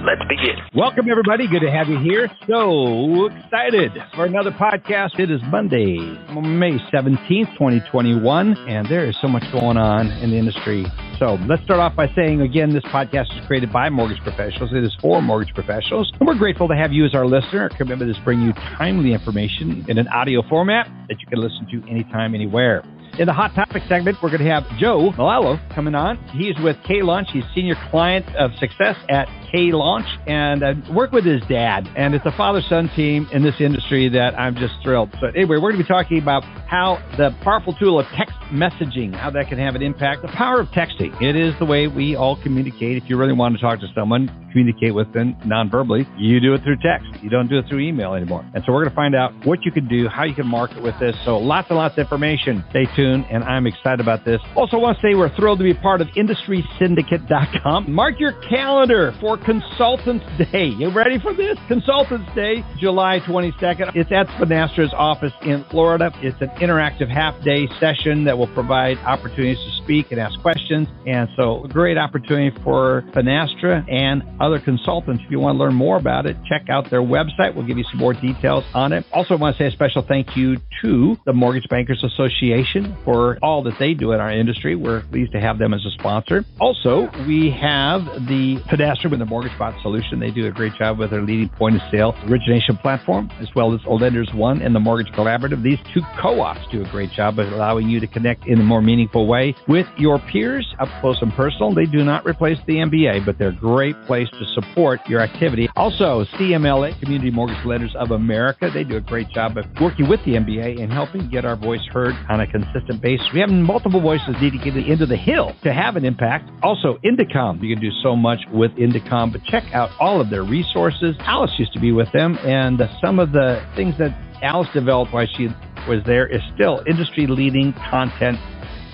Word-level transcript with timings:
Let's 0.00 0.22
begin. 0.30 0.56
Welcome, 0.74 1.10
everybody. 1.10 1.46
Good 1.46 1.60
to 1.60 1.70
have 1.70 1.88
you 1.88 1.98
here. 1.98 2.26
So 2.48 3.26
excited 3.26 3.92
for 4.14 4.24
another 4.24 4.50
podcast. 4.50 5.20
It 5.20 5.30
is 5.30 5.42
Monday, 5.48 5.98
May 6.32 6.78
17th, 6.88 7.52
2021, 7.52 8.56
and 8.66 8.88
there 8.88 9.04
is 9.04 9.14
so 9.20 9.28
much 9.28 9.44
going 9.52 9.76
on 9.76 10.06
in 10.24 10.30
the 10.30 10.38
industry. 10.38 10.86
So 11.18 11.36
let's 11.46 11.62
start 11.64 11.80
off 11.80 11.96
by 11.96 12.08
saying 12.16 12.40
again, 12.40 12.72
this 12.72 12.84
podcast 12.84 13.28
is 13.38 13.46
created 13.46 13.74
by 13.74 13.90
mortgage 13.90 14.22
professionals. 14.22 14.70
It 14.72 14.84
is 14.84 14.96
for 15.02 15.20
mortgage 15.20 15.52
professionals. 15.54 16.10
And 16.18 16.26
we're 16.26 16.38
grateful 16.38 16.66
to 16.68 16.74
have 16.74 16.92
you 16.92 17.04
as 17.04 17.14
our 17.14 17.26
listener. 17.26 17.64
Our 17.64 17.68
commitment 17.68 18.10
is 18.10 18.16
to 18.16 18.24
bring 18.24 18.40
you 18.40 18.54
timely 18.54 19.12
information 19.12 19.84
in 19.86 19.98
an 19.98 20.08
audio 20.08 20.40
format 20.48 20.88
that 21.08 21.20
you 21.20 21.26
can 21.26 21.40
listen 21.40 21.66
to 21.72 21.90
anytime, 21.90 22.34
anywhere. 22.34 22.82
In 23.18 23.26
the 23.26 23.34
hot 23.34 23.54
topic 23.54 23.82
segment, 23.86 24.16
we're 24.22 24.30
going 24.30 24.42
to 24.42 24.50
have 24.50 24.64
Joe 24.78 25.10
Melillo 25.10 25.58
coming 25.74 25.94
on. 25.94 26.16
He's 26.28 26.54
with 26.62 26.76
K 26.86 27.02
Launch. 27.02 27.28
He's 27.32 27.44
senior 27.54 27.74
client 27.90 28.24
of 28.36 28.52
success 28.58 28.96
at 29.10 29.28
K 29.50 29.72
Launch 29.72 30.06
and 30.26 30.62
uh, 30.62 30.74
work 30.92 31.12
with 31.12 31.24
his 31.24 31.42
dad. 31.48 31.88
And 31.96 32.14
it's 32.14 32.26
a 32.26 32.32
father 32.32 32.62
son 32.68 32.90
team 32.94 33.28
in 33.32 33.42
this 33.42 33.54
industry 33.60 34.08
that 34.10 34.38
I'm 34.38 34.54
just 34.56 34.74
thrilled. 34.82 35.10
So 35.20 35.26
anyway, 35.28 35.56
we're 35.56 35.72
going 35.72 35.78
to 35.78 35.84
be 35.84 35.88
talking 35.88 36.18
about 36.18 36.44
how 36.44 37.02
the 37.16 37.34
powerful 37.42 37.74
tool 37.74 37.98
of 37.98 38.06
text 38.16 38.34
messaging, 38.50 39.14
how 39.14 39.30
that 39.30 39.48
can 39.48 39.58
have 39.58 39.74
an 39.74 39.82
impact. 39.82 40.22
The 40.22 40.28
power 40.28 40.60
of 40.60 40.68
texting. 40.68 41.20
It 41.20 41.36
is 41.36 41.54
the 41.58 41.66
way 41.66 41.88
we 41.88 42.16
all 42.16 42.40
communicate. 42.42 43.02
If 43.02 43.08
you 43.08 43.16
really 43.16 43.32
want 43.32 43.54
to 43.56 43.60
talk 43.60 43.80
to 43.80 43.88
someone, 43.94 44.28
communicate 44.50 44.94
with 44.94 45.12
them 45.12 45.36
non-verbally, 45.44 46.06
you 46.18 46.40
do 46.40 46.54
it 46.54 46.62
through 46.62 46.76
text. 46.76 47.06
You 47.22 47.30
don't 47.30 47.48
do 47.48 47.58
it 47.58 47.66
through 47.68 47.80
email 47.80 48.14
anymore. 48.14 48.44
And 48.54 48.62
so 48.64 48.72
we're 48.72 48.84
going 48.84 48.90
to 48.90 48.96
find 48.96 49.14
out 49.14 49.32
what 49.46 49.64
you 49.64 49.72
can 49.72 49.88
do, 49.88 50.08
how 50.08 50.24
you 50.24 50.34
can 50.34 50.46
market 50.46 50.82
with 50.82 50.98
this. 50.98 51.16
So 51.24 51.38
lots 51.38 51.68
and 51.70 51.78
lots 51.78 51.94
of 51.94 51.98
information. 52.00 52.64
Stay 52.70 52.86
tuned, 52.96 53.26
and 53.30 53.44
I'm 53.44 53.66
excited 53.66 54.00
about 54.00 54.24
this. 54.24 54.40
Also, 54.56 54.78
want 54.78 54.98
to 54.98 55.02
say 55.02 55.14
we're 55.14 55.34
thrilled 55.36 55.58
to 55.58 55.64
be 55.64 55.74
part 55.74 56.00
of 56.00 56.08
IndustrySyndicate.com. 56.08 57.92
Mark 57.92 58.18
your 58.18 58.32
calendar 58.48 59.14
for 59.20 59.36
Consultants 59.36 60.24
Day. 60.52 60.66
You 60.66 60.90
ready 60.90 61.18
for 61.18 61.34
this? 61.34 61.58
Consultants 61.68 62.30
Day, 62.34 62.64
July 62.78 63.20
22nd. 63.20 63.94
It's 63.94 64.10
at 64.12 64.26
Finastra's 64.38 64.92
office 64.96 65.32
in 65.42 65.64
Florida. 65.70 66.10
It's 66.22 66.40
an 66.40 66.48
interactive 66.60 67.08
half-day 67.08 67.68
session 67.78 68.24
that 68.24 68.36
will 68.36 68.48
provide 68.48 68.98
opportunities 68.98 69.58
to 69.58 69.82
speak 69.82 70.10
and 70.10 70.20
ask 70.20 70.40
questions. 70.40 70.88
And 71.06 71.28
so, 71.36 71.64
a 71.64 71.68
great 71.68 71.98
opportunity 71.98 72.56
for 72.62 73.02
Finastra 73.14 73.84
and 73.90 74.22
other 74.40 74.58
consultants. 74.58 75.22
If 75.24 75.30
you 75.30 75.38
want 75.38 75.56
to 75.56 75.58
learn 75.58 75.74
more 75.74 75.96
about 75.96 76.26
it, 76.26 76.36
check 76.48 76.68
out 76.68 76.90
their 76.90 77.02
website. 77.02 77.54
We'll 77.54 77.66
give 77.66 77.78
you 77.78 77.84
some 77.90 77.98
more 77.98 78.14
details 78.14 78.64
on 78.74 78.92
it. 78.92 79.04
Also, 79.12 79.34
I 79.34 79.36
want 79.36 79.56
to 79.56 79.62
say 79.62 79.66
a 79.68 79.70
special 79.70 80.02
thank 80.02 80.36
you 80.36 80.56
to 80.82 81.16
the 81.26 81.32
Mortgage 81.32 81.68
Bankers 81.68 82.02
Association 82.02 82.96
for 83.04 83.38
all 83.42 83.62
that 83.64 83.78
they 83.78 83.94
do 83.94 84.12
in 84.12 84.20
our 84.20 84.32
industry. 84.32 84.74
We're 84.76 85.02
pleased 85.02 85.32
to 85.32 85.40
have 85.40 85.58
them 85.58 85.74
as 85.74 85.84
a 85.84 85.90
sponsor. 85.90 86.44
Also, 86.60 87.10
we 87.26 87.50
have 87.50 88.04
the 88.26 88.56
Finastra 88.70 89.10
with 89.10 89.18
the 89.18 89.26
Mortgage 89.26 89.56
Bot 89.58 89.74
Solution. 89.82 90.18
They 90.18 90.30
do 90.30 90.46
a 90.46 90.50
great 90.50 90.74
job 90.74 90.98
with 90.98 91.10
their 91.10 91.22
leading 91.22 91.48
point 91.50 91.76
of 91.76 91.82
sale 91.90 92.16
origination 92.26 92.76
platform, 92.78 93.30
as 93.40 93.48
well 93.54 93.74
as 93.74 93.80
Lenders 93.86 94.32
One 94.32 94.62
and 94.62 94.74
the 94.74 94.80
Mortgage 94.80 95.12
Collaborative. 95.12 95.62
These 95.62 95.78
two 95.92 96.00
co-ops 96.20 96.60
do 96.70 96.82
a 96.82 96.88
great 96.88 97.10
job 97.12 97.38
of 97.38 97.52
allowing 97.52 97.88
you 97.88 98.00
to 98.00 98.06
connect 98.06 98.46
in 98.46 98.58
a 98.60 98.64
more 98.64 98.80
meaningful 98.80 99.26
way 99.26 99.54
with 99.68 99.86
your 99.98 100.18
peers 100.18 100.66
up 100.78 100.88
close 101.00 101.20
and 101.20 101.32
personal. 101.34 101.74
They 101.74 101.84
do 101.84 102.04
not 102.04 102.24
replace 102.26 102.58
the 102.66 102.76
MBA, 102.76 103.26
but 103.26 103.36
they're 103.38 103.48
a 103.48 103.52
great 103.52 104.00
place 104.06 104.29
to 104.38 104.46
support 104.54 105.00
your 105.08 105.20
activity. 105.20 105.68
Also, 105.76 106.24
CMLA, 106.38 106.98
Community 107.00 107.30
Mortgage 107.30 107.64
Lenders 107.64 107.94
of 107.96 108.10
America, 108.10 108.70
they 108.72 108.84
do 108.84 108.96
a 108.96 109.00
great 109.00 109.28
job 109.30 109.56
of 109.56 109.64
working 109.80 110.08
with 110.08 110.20
the 110.24 110.32
MBA 110.32 110.80
and 110.82 110.92
helping 110.92 111.28
get 111.28 111.44
our 111.44 111.56
voice 111.56 111.80
heard 111.92 112.14
on 112.28 112.40
a 112.40 112.46
consistent 112.46 113.00
basis. 113.00 113.26
We 113.32 113.40
have 113.40 113.50
multiple 113.50 114.00
voices 114.00 114.34
needing 114.40 114.60
to 114.60 114.70
get 114.70 114.88
into 114.88 115.06
the 115.06 115.16
hill 115.16 115.54
to 115.62 115.72
have 115.72 115.96
an 115.96 116.04
impact. 116.04 116.50
Also, 116.62 116.98
Indecomm, 117.04 117.62
you 117.62 117.74
can 117.74 117.82
do 117.82 117.90
so 118.02 118.16
much 118.16 118.40
with 118.52 118.70
Indecomm, 118.72 119.32
but 119.32 119.42
check 119.44 119.64
out 119.72 119.90
all 120.00 120.20
of 120.20 120.30
their 120.30 120.44
resources. 120.44 121.16
Alice 121.20 121.52
used 121.58 121.72
to 121.72 121.80
be 121.80 121.92
with 121.92 122.10
them, 122.12 122.38
and 122.42 122.80
some 123.00 123.18
of 123.18 123.32
the 123.32 123.64
things 123.76 123.96
that 123.98 124.16
Alice 124.42 124.68
developed 124.72 125.12
while 125.12 125.26
she 125.36 125.48
was 125.88 126.02
there 126.06 126.26
is 126.26 126.40
still 126.54 126.82
industry 126.86 127.26
leading 127.26 127.72
content 127.90 128.38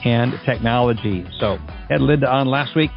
and 0.05 0.33
technology. 0.45 1.27
So, 1.41 1.59
had 1.89 2.01
Linda 2.01 2.29
on 2.29 2.47
last 2.47 2.77
week. 2.77 2.91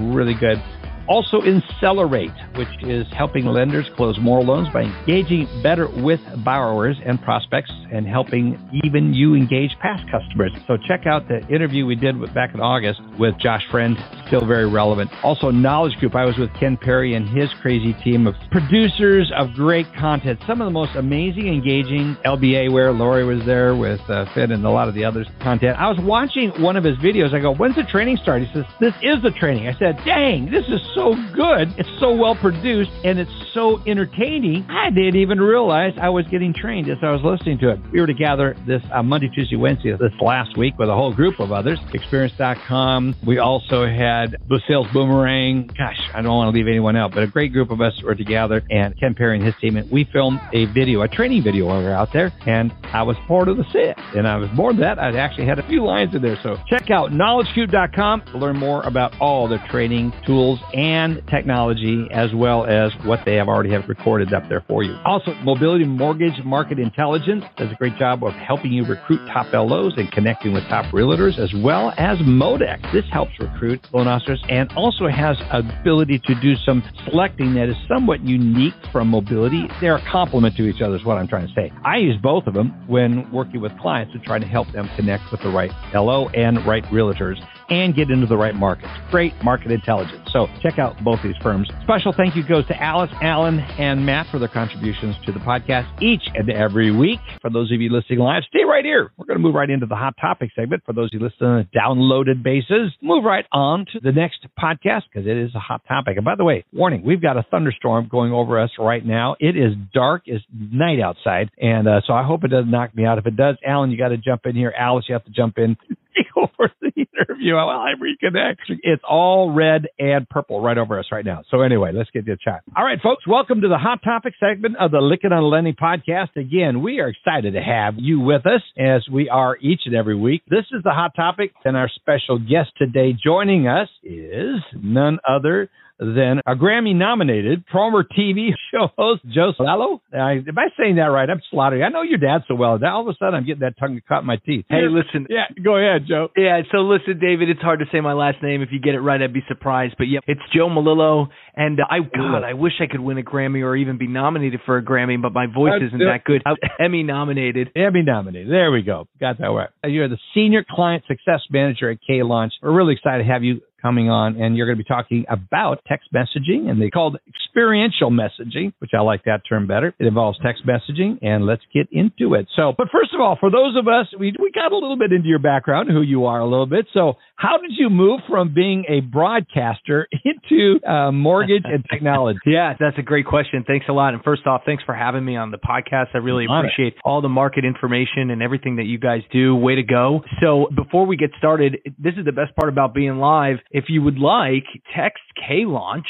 Really 0.00 0.34
good. 0.34 0.62
Also, 1.08 1.42
Accelerate, 1.42 2.30
which 2.56 2.68
is 2.82 3.06
helping 3.12 3.46
lenders 3.46 3.86
close 3.96 4.18
more 4.20 4.42
loans 4.42 4.68
by 4.72 4.82
engaging 4.82 5.48
better 5.62 5.88
with 6.02 6.20
borrowers 6.44 6.96
and 7.04 7.20
prospects 7.22 7.70
and 7.92 8.06
helping 8.06 8.58
even 8.84 9.12
you 9.12 9.34
engage 9.34 9.70
past 9.80 10.02
customers. 10.10 10.52
So, 10.66 10.76
check 10.88 11.06
out 11.06 11.28
the 11.28 11.46
interview 11.48 11.86
we 11.86 11.96
did 11.96 12.16
with, 12.16 12.32
back 12.34 12.54
in 12.54 12.60
August 12.60 13.00
with 13.18 13.36
Josh 13.38 13.62
Friend, 13.70 13.96
still 14.26 14.46
very 14.46 14.68
relevant. 14.68 15.10
Also, 15.22 15.50
Knowledge 15.50 15.94
Coop. 16.00 16.14
I 16.14 16.24
was 16.24 16.36
with 16.38 16.52
Ken 16.54 16.76
Perry 16.76 17.14
and 17.14 17.28
his 17.28 17.48
crazy 17.60 17.94
team 18.04 18.26
of 18.26 18.34
producers 18.50 19.30
of 19.36 19.52
great 19.54 19.86
content. 19.94 20.40
Some 20.46 20.60
of 20.60 20.66
the 20.66 20.72
most 20.72 20.94
amazing, 20.96 21.48
engaging 21.48 22.16
LBA 22.24 22.72
where 22.72 22.92
Lori 22.92 23.24
was 23.24 23.44
there 23.46 23.76
with 23.76 24.00
uh, 24.08 24.26
Finn 24.34 24.52
and 24.52 24.64
a 24.64 24.70
lot 24.70 24.88
of 24.88 24.94
the 24.94 25.04
others 25.04 25.26
content. 25.40 25.78
I 25.78 25.88
was 25.88 25.98
watching 26.00 26.50
one 26.62 26.76
of 26.76 26.84
his 26.84 26.96
videos. 26.98 27.34
I 27.34 27.40
go, 27.40 27.54
When's 27.54 27.76
the 27.76 27.84
training 27.84 28.18
start? 28.22 28.42
He 28.42 28.52
says, 28.52 28.64
This 28.80 28.94
is 29.02 29.22
the 29.22 29.30
training. 29.30 29.68
I 29.68 29.78
said, 29.78 29.98
Dang, 30.04 30.50
this 30.50 30.64
is 30.66 30.80
so 30.94 31.14
good. 31.34 31.74
It's 31.76 31.88
so 32.00 32.14
well 32.14 32.34
produced 32.34 32.90
and 33.04 33.18
it's 33.18 33.30
so 33.52 33.80
entertaining. 33.86 34.64
I 34.68 34.90
didn't 34.90 35.16
even 35.16 35.40
realize 35.40 35.92
I 36.00 36.08
was 36.08 36.26
getting 36.30 36.54
trained 36.54 36.88
as 36.88 36.98
I 37.02 37.10
was 37.10 37.22
listening 37.22 37.58
to 37.58 37.70
it. 37.70 37.80
We 37.92 38.00
were 38.00 38.06
together 38.06 38.56
this 38.66 38.82
uh, 38.92 39.02
Monday, 39.02 39.30
Tuesday, 39.34 39.56
Wednesday 39.56 39.92
this 39.92 40.12
last 40.20 40.56
week 40.56 40.78
with 40.78 40.88
a 40.88 40.94
whole 40.94 41.12
group 41.12 41.40
of 41.40 41.52
others. 41.52 41.78
Experience.com. 41.92 43.16
We 43.26 43.38
also 43.38 43.86
had 43.86 44.36
Blue 44.48 44.60
Sales 44.68 44.86
Boomerang. 44.92 45.66
Gosh, 45.78 46.00
I 46.14 46.22
don't 46.22 46.34
want 46.34 46.52
to 46.52 46.58
leave 46.58 46.68
anyone 46.68 46.96
out, 46.96 47.12
but 47.12 47.22
a 47.22 47.26
great 47.26 47.52
group 47.52 47.70
of 47.70 47.80
us 47.80 47.92
were 48.02 48.14
together 48.14 48.62
and 48.70 48.98
Ken 48.98 49.14
Perry 49.14 49.36
and 49.36 49.44
his 49.44 49.54
team. 49.60 49.76
And 49.76 49.90
we 49.90 50.08
filmed 50.12 50.40
a 50.52 50.66
video, 50.66 51.02
a 51.02 51.08
training 51.08 51.42
video 51.42 51.66
were 51.66 51.92
out 51.92 52.12
there. 52.12 52.32
And 52.46 52.72
I 52.84 53.02
was 53.02 53.16
part 53.26 53.48
of 53.48 53.56
the 53.56 53.64
set. 53.72 53.98
And 54.16 54.26
I 54.26 54.36
was 54.36 54.48
more 54.54 54.72
than 54.72 54.82
that. 54.82 54.98
I 54.98 55.16
actually 55.18 55.46
had 55.46 55.58
a 55.58 55.66
few 55.66 55.84
lines 55.84 56.14
in 56.14 56.22
there. 56.22 56.38
So 56.42 56.56
check 56.68 56.90
out 56.90 57.10
knowledgecoop.com 57.10 58.22
to 58.32 58.38
learn 58.38 58.56
more 58.56 58.82
about 58.82 59.18
all 59.20 59.48
the 59.48 59.58
training 59.70 60.12
tools 60.26 60.60
and 60.72 60.83
technology 61.30 62.06
as 62.10 62.34
well 62.34 62.64
as 62.66 62.92
what 63.04 63.20
they 63.24 63.34
have 63.36 63.48
already 63.48 63.70
have 63.70 63.88
recorded 63.88 64.32
up 64.32 64.48
there 64.48 64.64
for 64.68 64.82
you. 64.82 64.94
Also, 65.04 65.34
Mobility 65.42 65.84
Mortgage 65.84 66.42
Market 66.44 66.78
Intelligence 66.78 67.44
does 67.56 67.70
a 67.70 67.74
great 67.76 67.96
job 67.96 68.22
of 68.24 68.32
helping 68.34 68.72
you 68.72 68.84
recruit 68.84 69.18
top 69.32 69.52
LOs 69.52 69.94
and 69.96 70.10
connecting 70.12 70.52
with 70.52 70.62
top 70.64 70.84
realtors 70.92 71.38
as 71.38 71.52
well 71.62 71.92
as 71.96 72.18
Modex. 72.18 72.80
This 72.92 73.04
helps 73.10 73.32
recruit 73.40 73.84
loan 73.92 74.08
officers 74.08 74.42
and 74.48 74.70
also 74.76 75.08
has 75.08 75.36
ability 75.50 76.20
to 76.20 76.34
do 76.40 76.54
some 76.64 76.82
selecting 77.04 77.54
that 77.54 77.68
is 77.68 77.76
somewhat 77.88 78.20
unique 78.22 78.74
from 78.92 79.08
mobility. 79.08 79.66
They're 79.80 79.96
a 79.96 80.10
complement 80.10 80.56
to 80.56 80.64
each 80.64 80.80
other 80.80 80.96
is 80.96 81.04
what 81.04 81.18
I'm 81.18 81.28
trying 81.28 81.46
to 81.48 81.54
say. 81.54 81.72
I 81.84 81.96
use 81.98 82.16
both 82.22 82.46
of 82.46 82.54
them 82.54 82.86
when 82.86 83.30
working 83.32 83.60
with 83.60 83.76
clients 83.78 84.12
to 84.12 84.18
try 84.20 84.38
to 84.38 84.46
help 84.46 84.70
them 84.72 84.88
connect 84.96 85.30
with 85.30 85.40
the 85.42 85.50
right 85.50 85.72
LO 85.94 86.28
and 86.28 86.64
right 86.66 86.84
realtors 86.84 87.36
and 87.70 87.94
get 87.94 88.10
into 88.10 88.26
the 88.26 88.36
right 88.36 88.54
markets. 88.54 88.92
Great 89.10 89.32
market 89.42 89.70
intelligence. 89.72 90.28
So 90.32 90.48
check 90.62 90.78
out 90.78 91.02
both 91.04 91.20
these 91.22 91.36
firms. 91.42 91.68
Special 91.82 92.12
thank 92.12 92.36
you 92.36 92.46
goes 92.46 92.66
to 92.66 92.82
Alice, 92.82 93.10
Alan, 93.22 93.60
and 93.60 94.04
Matt 94.04 94.26
for 94.30 94.38
their 94.38 94.48
contributions 94.48 95.16
to 95.26 95.32
the 95.32 95.38
podcast 95.40 95.86
each 96.02 96.22
and 96.34 96.50
every 96.50 96.90
week. 96.90 97.20
For 97.40 97.50
those 97.50 97.70
of 97.72 97.80
you 97.80 97.90
listening 97.90 98.18
live, 98.18 98.42
stay 98.48 98.64
right 98.64 98.84
here. 98.84 99.12
We're 99.16 99.26
going 99.26 99.38
to 99.38 99.42
move 99.42 99.54
right 99.54 99.70
into 99.70 99.86
the 99.86 99.96
hot 99.96 100.14
topic 100.20 100.50
segment. 100.56 100.82
For 100.84 100.92
those 100.92 101.10
of 101.12 101.20
you 101.20 101.26
listening 101.26 101.50
on 101.50 101.60
a 101.60 101.78
downloaded 101.78 102.42
basis, 102.42 102.92
move 103.00 103.24
right 103.24 103.46
on 103.52 103.86
to 103.92 104.00
the 104.00 104.12
next 104.12 104.46
podcast 104.58 105.02
because 105.12 105.26
it 105.26 105.36
is 105.36 105.54
a 105.54 105.60
hot 105.60 105.82
topic. 105.86 106.16
And 106.16 106.24
by 106.24 106.34
the 106.34 106.44
way, 106.44 106.64
warning, 106.72 107.02
we've 107.04 107.22
got 107.22 107.36
a 107.36 107.44
thunderstorm 107.50 108.08
going 108.10 108.32
over 108.32 108.58
us 108.60 108.70
right 108.78 109.04
now. 109.04 109.36
It 109.40 109.56
is 109.56 109.74
dark 109.92 110.28
as 110.28 110.40
night 110.52 111.00
outside. 111.00 111.50
And 111.60 111.88
uh, 111.88 112.00
so 112.06 112.12
I 112.12 112.24
hope 112.24 112.44
it 112.44 112.48
doesn't 112.48 112.70
knock 112.70 112.94
me 112.94 113.04
out. 113.04 113.18
If 113.18 113.26
it 113.26 113.36
does, 113.36 113.56
Alan, 113.64 113.90
you 113.90 113.98
got 113.98 114.08
to 114.08 114.16
jump 114.16 114.46
in 114.46 114.56
here. 114.56 114.72
Alice, 114.76 115.04
you 115.08 115.14
have 115.14 115.24
to 115.24 115.30
jump 115.30 115.58
in. 115.58 115.76
Over 116.36 116.70
the 116.80 116.92
interview 116.96 117.56
I 117.56 117.92
reconnect. 118.00 118.56
It's 118.82 119.02
all 119.08 119.52
red 119.52 119.86
and 119.98 120.28
purple 120.28 120.60
right 120.60 120.76
over 120.78 120.98
us 120.98 121.06
right 121.10 121.24
now. 121.24 121.42
So 121.50 121.62
anyway, 121.62 121.92
let's 121.92 122.10
get 122.10 122.26
to 122.26 122.32
the 122.32 122.38
chat. 122.42 122.62
All 122.76 122.84
right, 122.84 122.98
folks, 123.02 123.26
welcome 123.26 123.60
to 123.62 123.68
the 123.68 123.78
hot 123.78 124.00
topic 124.02 124.34
segment 124.38 124.76
of 124.78 124.90
the 124.90 124.98
Lykken 124.98 125.32
on 125.32 125.44
Lending 125.44 125.74
podcast. 125.74 126.36
Again, 126.36 126.82
we 126.82 127.00
are 127.00 127.08
excited 127.08 127.54
to 127.54 127.62
have 127.62 127.94
you 127.98 128.20
with 128.20 128.46
us 128.46 128.62
as 128.78 129.02
we 129.10 129.28
are 129.28 129.56
each 129.60 129.82
and 129.86 129.94
every 129.94 130.16
week. 130.16 130.42
This 130.48 130.64
is 130.72 130.82
the 130.82 130.90
hot 130.90 131.12
topic, 131.16 131.52
and 131.64 131.76
our 131.76 131.90
special 131.94 132.38
guest 132.38 132.70
today 132.78 133.12
joining 133.12 133.66
us 133.66 133.88
is 134.02 134.60
none 134.74 135.18
other 135.28 135.70
then 135.98 136.40
a 136.46 136.54
Grammy 136.56 136.94
nominated 136.94 137.64
former 137.70 138.04
TV 138.04 138.50
show 138.72 138.88
host 138.98 139.22
Joe 139.32 139.52
Sallo. 139.58 140.00
I, 140.12 140.42
am 140.46 140.58
I 140.58 140.68
saying 140.78 140.96
that 140.96 141.12
right? 141.14 141.28
I'm 141.28 141.40
slaughtering. 141.50 141.82
I 141.82 141.88
know 141.88 142.02
your 142.02 142.18
dad 142.18 142.42
so 142.48 142.54
well. 142.54 142.78
Now 142.78 142.96
all 142.96 143.02
of 143.02 143.08
a 143.08 143.16
sudden 143.18 143.34
I'm 143.34 143.46
getting 143.46 143.60
that 143.60 143.78
tongue 143.78 144.00
caught 144.08 144.20
in 144.20 144.26
my 144.26 144.36
teeth. 144.36 144.64
Hey, 144.68 144.88
listen. 144.88 145.26
Yeah, 145.30 145.44
go 145.62 145.76
ahead, 145.76 146.06
Joe. 146.08 146.28
Yeah, 146.36 146.60
so 146.72 146.78
listen, 146.78 147.18
David, 147.20 147.48
it's 147.48 147.60
hard 147.60 147.80
to 147.80 147.86
say 147.92 148.00
my 148.00 148.12
last 148.12 148.42
name. 148.42 148.62
If 148.62 148.70
you 148.72 148.80
get 148.80 148.94
it 148.94 149.00
right, 149.00 149.20
I'd 149.20 149.32
be 149.32 149.44
surprised. 149.48 149.94
But 149.96 150.04
yeah, 150.04 150.20
it's 150.26 150.40
Joe 150.54 150.68
Melillo. 150.68 151.28
And 151.56 151.78
uh, 151.80 151.84
I, 151.88 151.98
God, 152.00 152.42
I 152.44 152.54
wish 152.54 152.72
I 152.80 152.86
could 152.90 153.00
win 153.00 153.18
a 153.18 153.22
Grammy 153.22 153.62
or 153.62 153.76
even 153.76 153.98
be 153.98 154.08
nominated 154.08 154.60
for 154.66 154.76
a 154.76 154.82
Grammy, 154.82 155.20
but 155.20 155.32
my 155.32 155.46
voice 155.46 155.80
isn't 155.86 155.98
that 155.98 156.24
good. 156.24 156.42
Emmy 156.80 157.02
nominated. 157.02 157.70
Emmy 157.76 158.02
nominated. 158.02 158.50
There 158.50 158.72
we 158.72 158.82
go. 158.82 159.06
Got 159.20 159.38
that 159.38 159.46
right. 159.46 159.70
You're 159.84 160.08
the 160.08 160.18
senior 160.34 160.64
client 160.68 161.04
success 161.06 161.40
manager 161.50 161.90
at 161.90 161.98
K 162.04 162.22
Launch. 162.22 162.52
We're 162.60 162.74
really 162.74 162.94
excited 162.94 163.24
to 163.24 163.32
have 163.32 163.44
you 163.44 163.60
coming 163.84 164.08
on, 164.08 164.40
and 164.40 164.56
you're 164.56 164.66
going 164.66 164.78
to 164.78 164.82
be 164.82 164.88
talking 164.88 165.26
about 165.28 165.84
text 165.86 166.08
messaging, 166.14 166.70
and 166.70 166.80
they 166.80 166.88
called 166.88 167.18
experiential 167.28 168.10
messaging, 168.10 168.72
which 168.78 168.92
I 168.96 169.02
like 169.02 169.24
that 169.24 169.42
term 169.46 169.66
better. 169.66 169.94
It 169.98 170.06
involves 170.06 170.38
text 170.42 170.62
messaging, 170.66 171.18
and 171.20 171.44
let's 171.44 171.60
get 171.72 171.88
into 171.92 172.32
it. 172.34 172.46
So, 172.56 172.72
but 172.76 172.88
first 172.90 173.12
of 173.12 173.20
all, 173.20 173.36
for 173.38 173.50
those 173.50 173.76
of 173.76 173.86
us, 173.86 174.06
we, 174.18 174.32
we 174.40 174.50
got 174.52 174.72
a 174.72 174.74
little 174.74 174.96
bit 174.96 175.12
into 175.12 175.28
your 175.28 175.38
background, 175.38 175.90
who 175.90 176.00
you 176.00 176.24
are 176.24 176.40
a 176.40 176.48
little 176.48 176.66
bit. 176.66 176.86
So, 176.94 177.14
how 177.36 177.58
did 177.58 177.72
you 177.76 177.90
move 177.90 178.20
from 178.28 178.54
being 178.54 178.84
a 178.88 179.00
broadcaster 179.00 180.08
into 180.24 180.80
uh, 180.86 181.12
mortgage 181.12 181.64
and 181.64 181.84
technology? 181.90 182.38
yeah, 182.46 182.72
that's 182.80 182.96
a 182.98 183.02
great 183.02 183.26
question. 183.26 183.64
Thanks 183.66 183.86
a 183.90 183.92
lot. 183.92 184.14
And 184.14 184.22
first 184.22 184.46
off, 184.46 184.62
thanks 184.64 184.82
for 184.84 184.94
having 184.94 185.24
me 185.24 185.36
on 185.36 185.50
the 185.50 185.58
podcast. 185.58 186.06
I 186.14 186.18
really 186.18 186.46
appreciate 186.46 186.94
all 187.04 187.20
the 187.20 187.28
market 187.28 187.66
information 187.66 188.30
and 188.30 188.42
everything 188.42 188.76
that 188.76 188.84
you 188.84 188.98
guys 188.98 189.20
do. 189.30 189.54
Way 189.54 189.74
to 189.74 189.82
go. 189.82 190.22
So, 190.42 190.68
before 190.74 191.04
we 191.04 191.16
get 191.16 191.30
started, 191.36 191.78
this 191.98 192.14
is 192.16 192.24
the 192.24 192.32
best 192.32 192.56
part 192.56 192.72
about 192.72 192.94
being 192.94 193.18
live 193.18 193.56
if 193.74 193.86
you 193.88 194.00
would 194.02 194.18
like, 194.18 194.64
text 194.96 195.24
K 195.36 195.66
Launch 195.66 196.06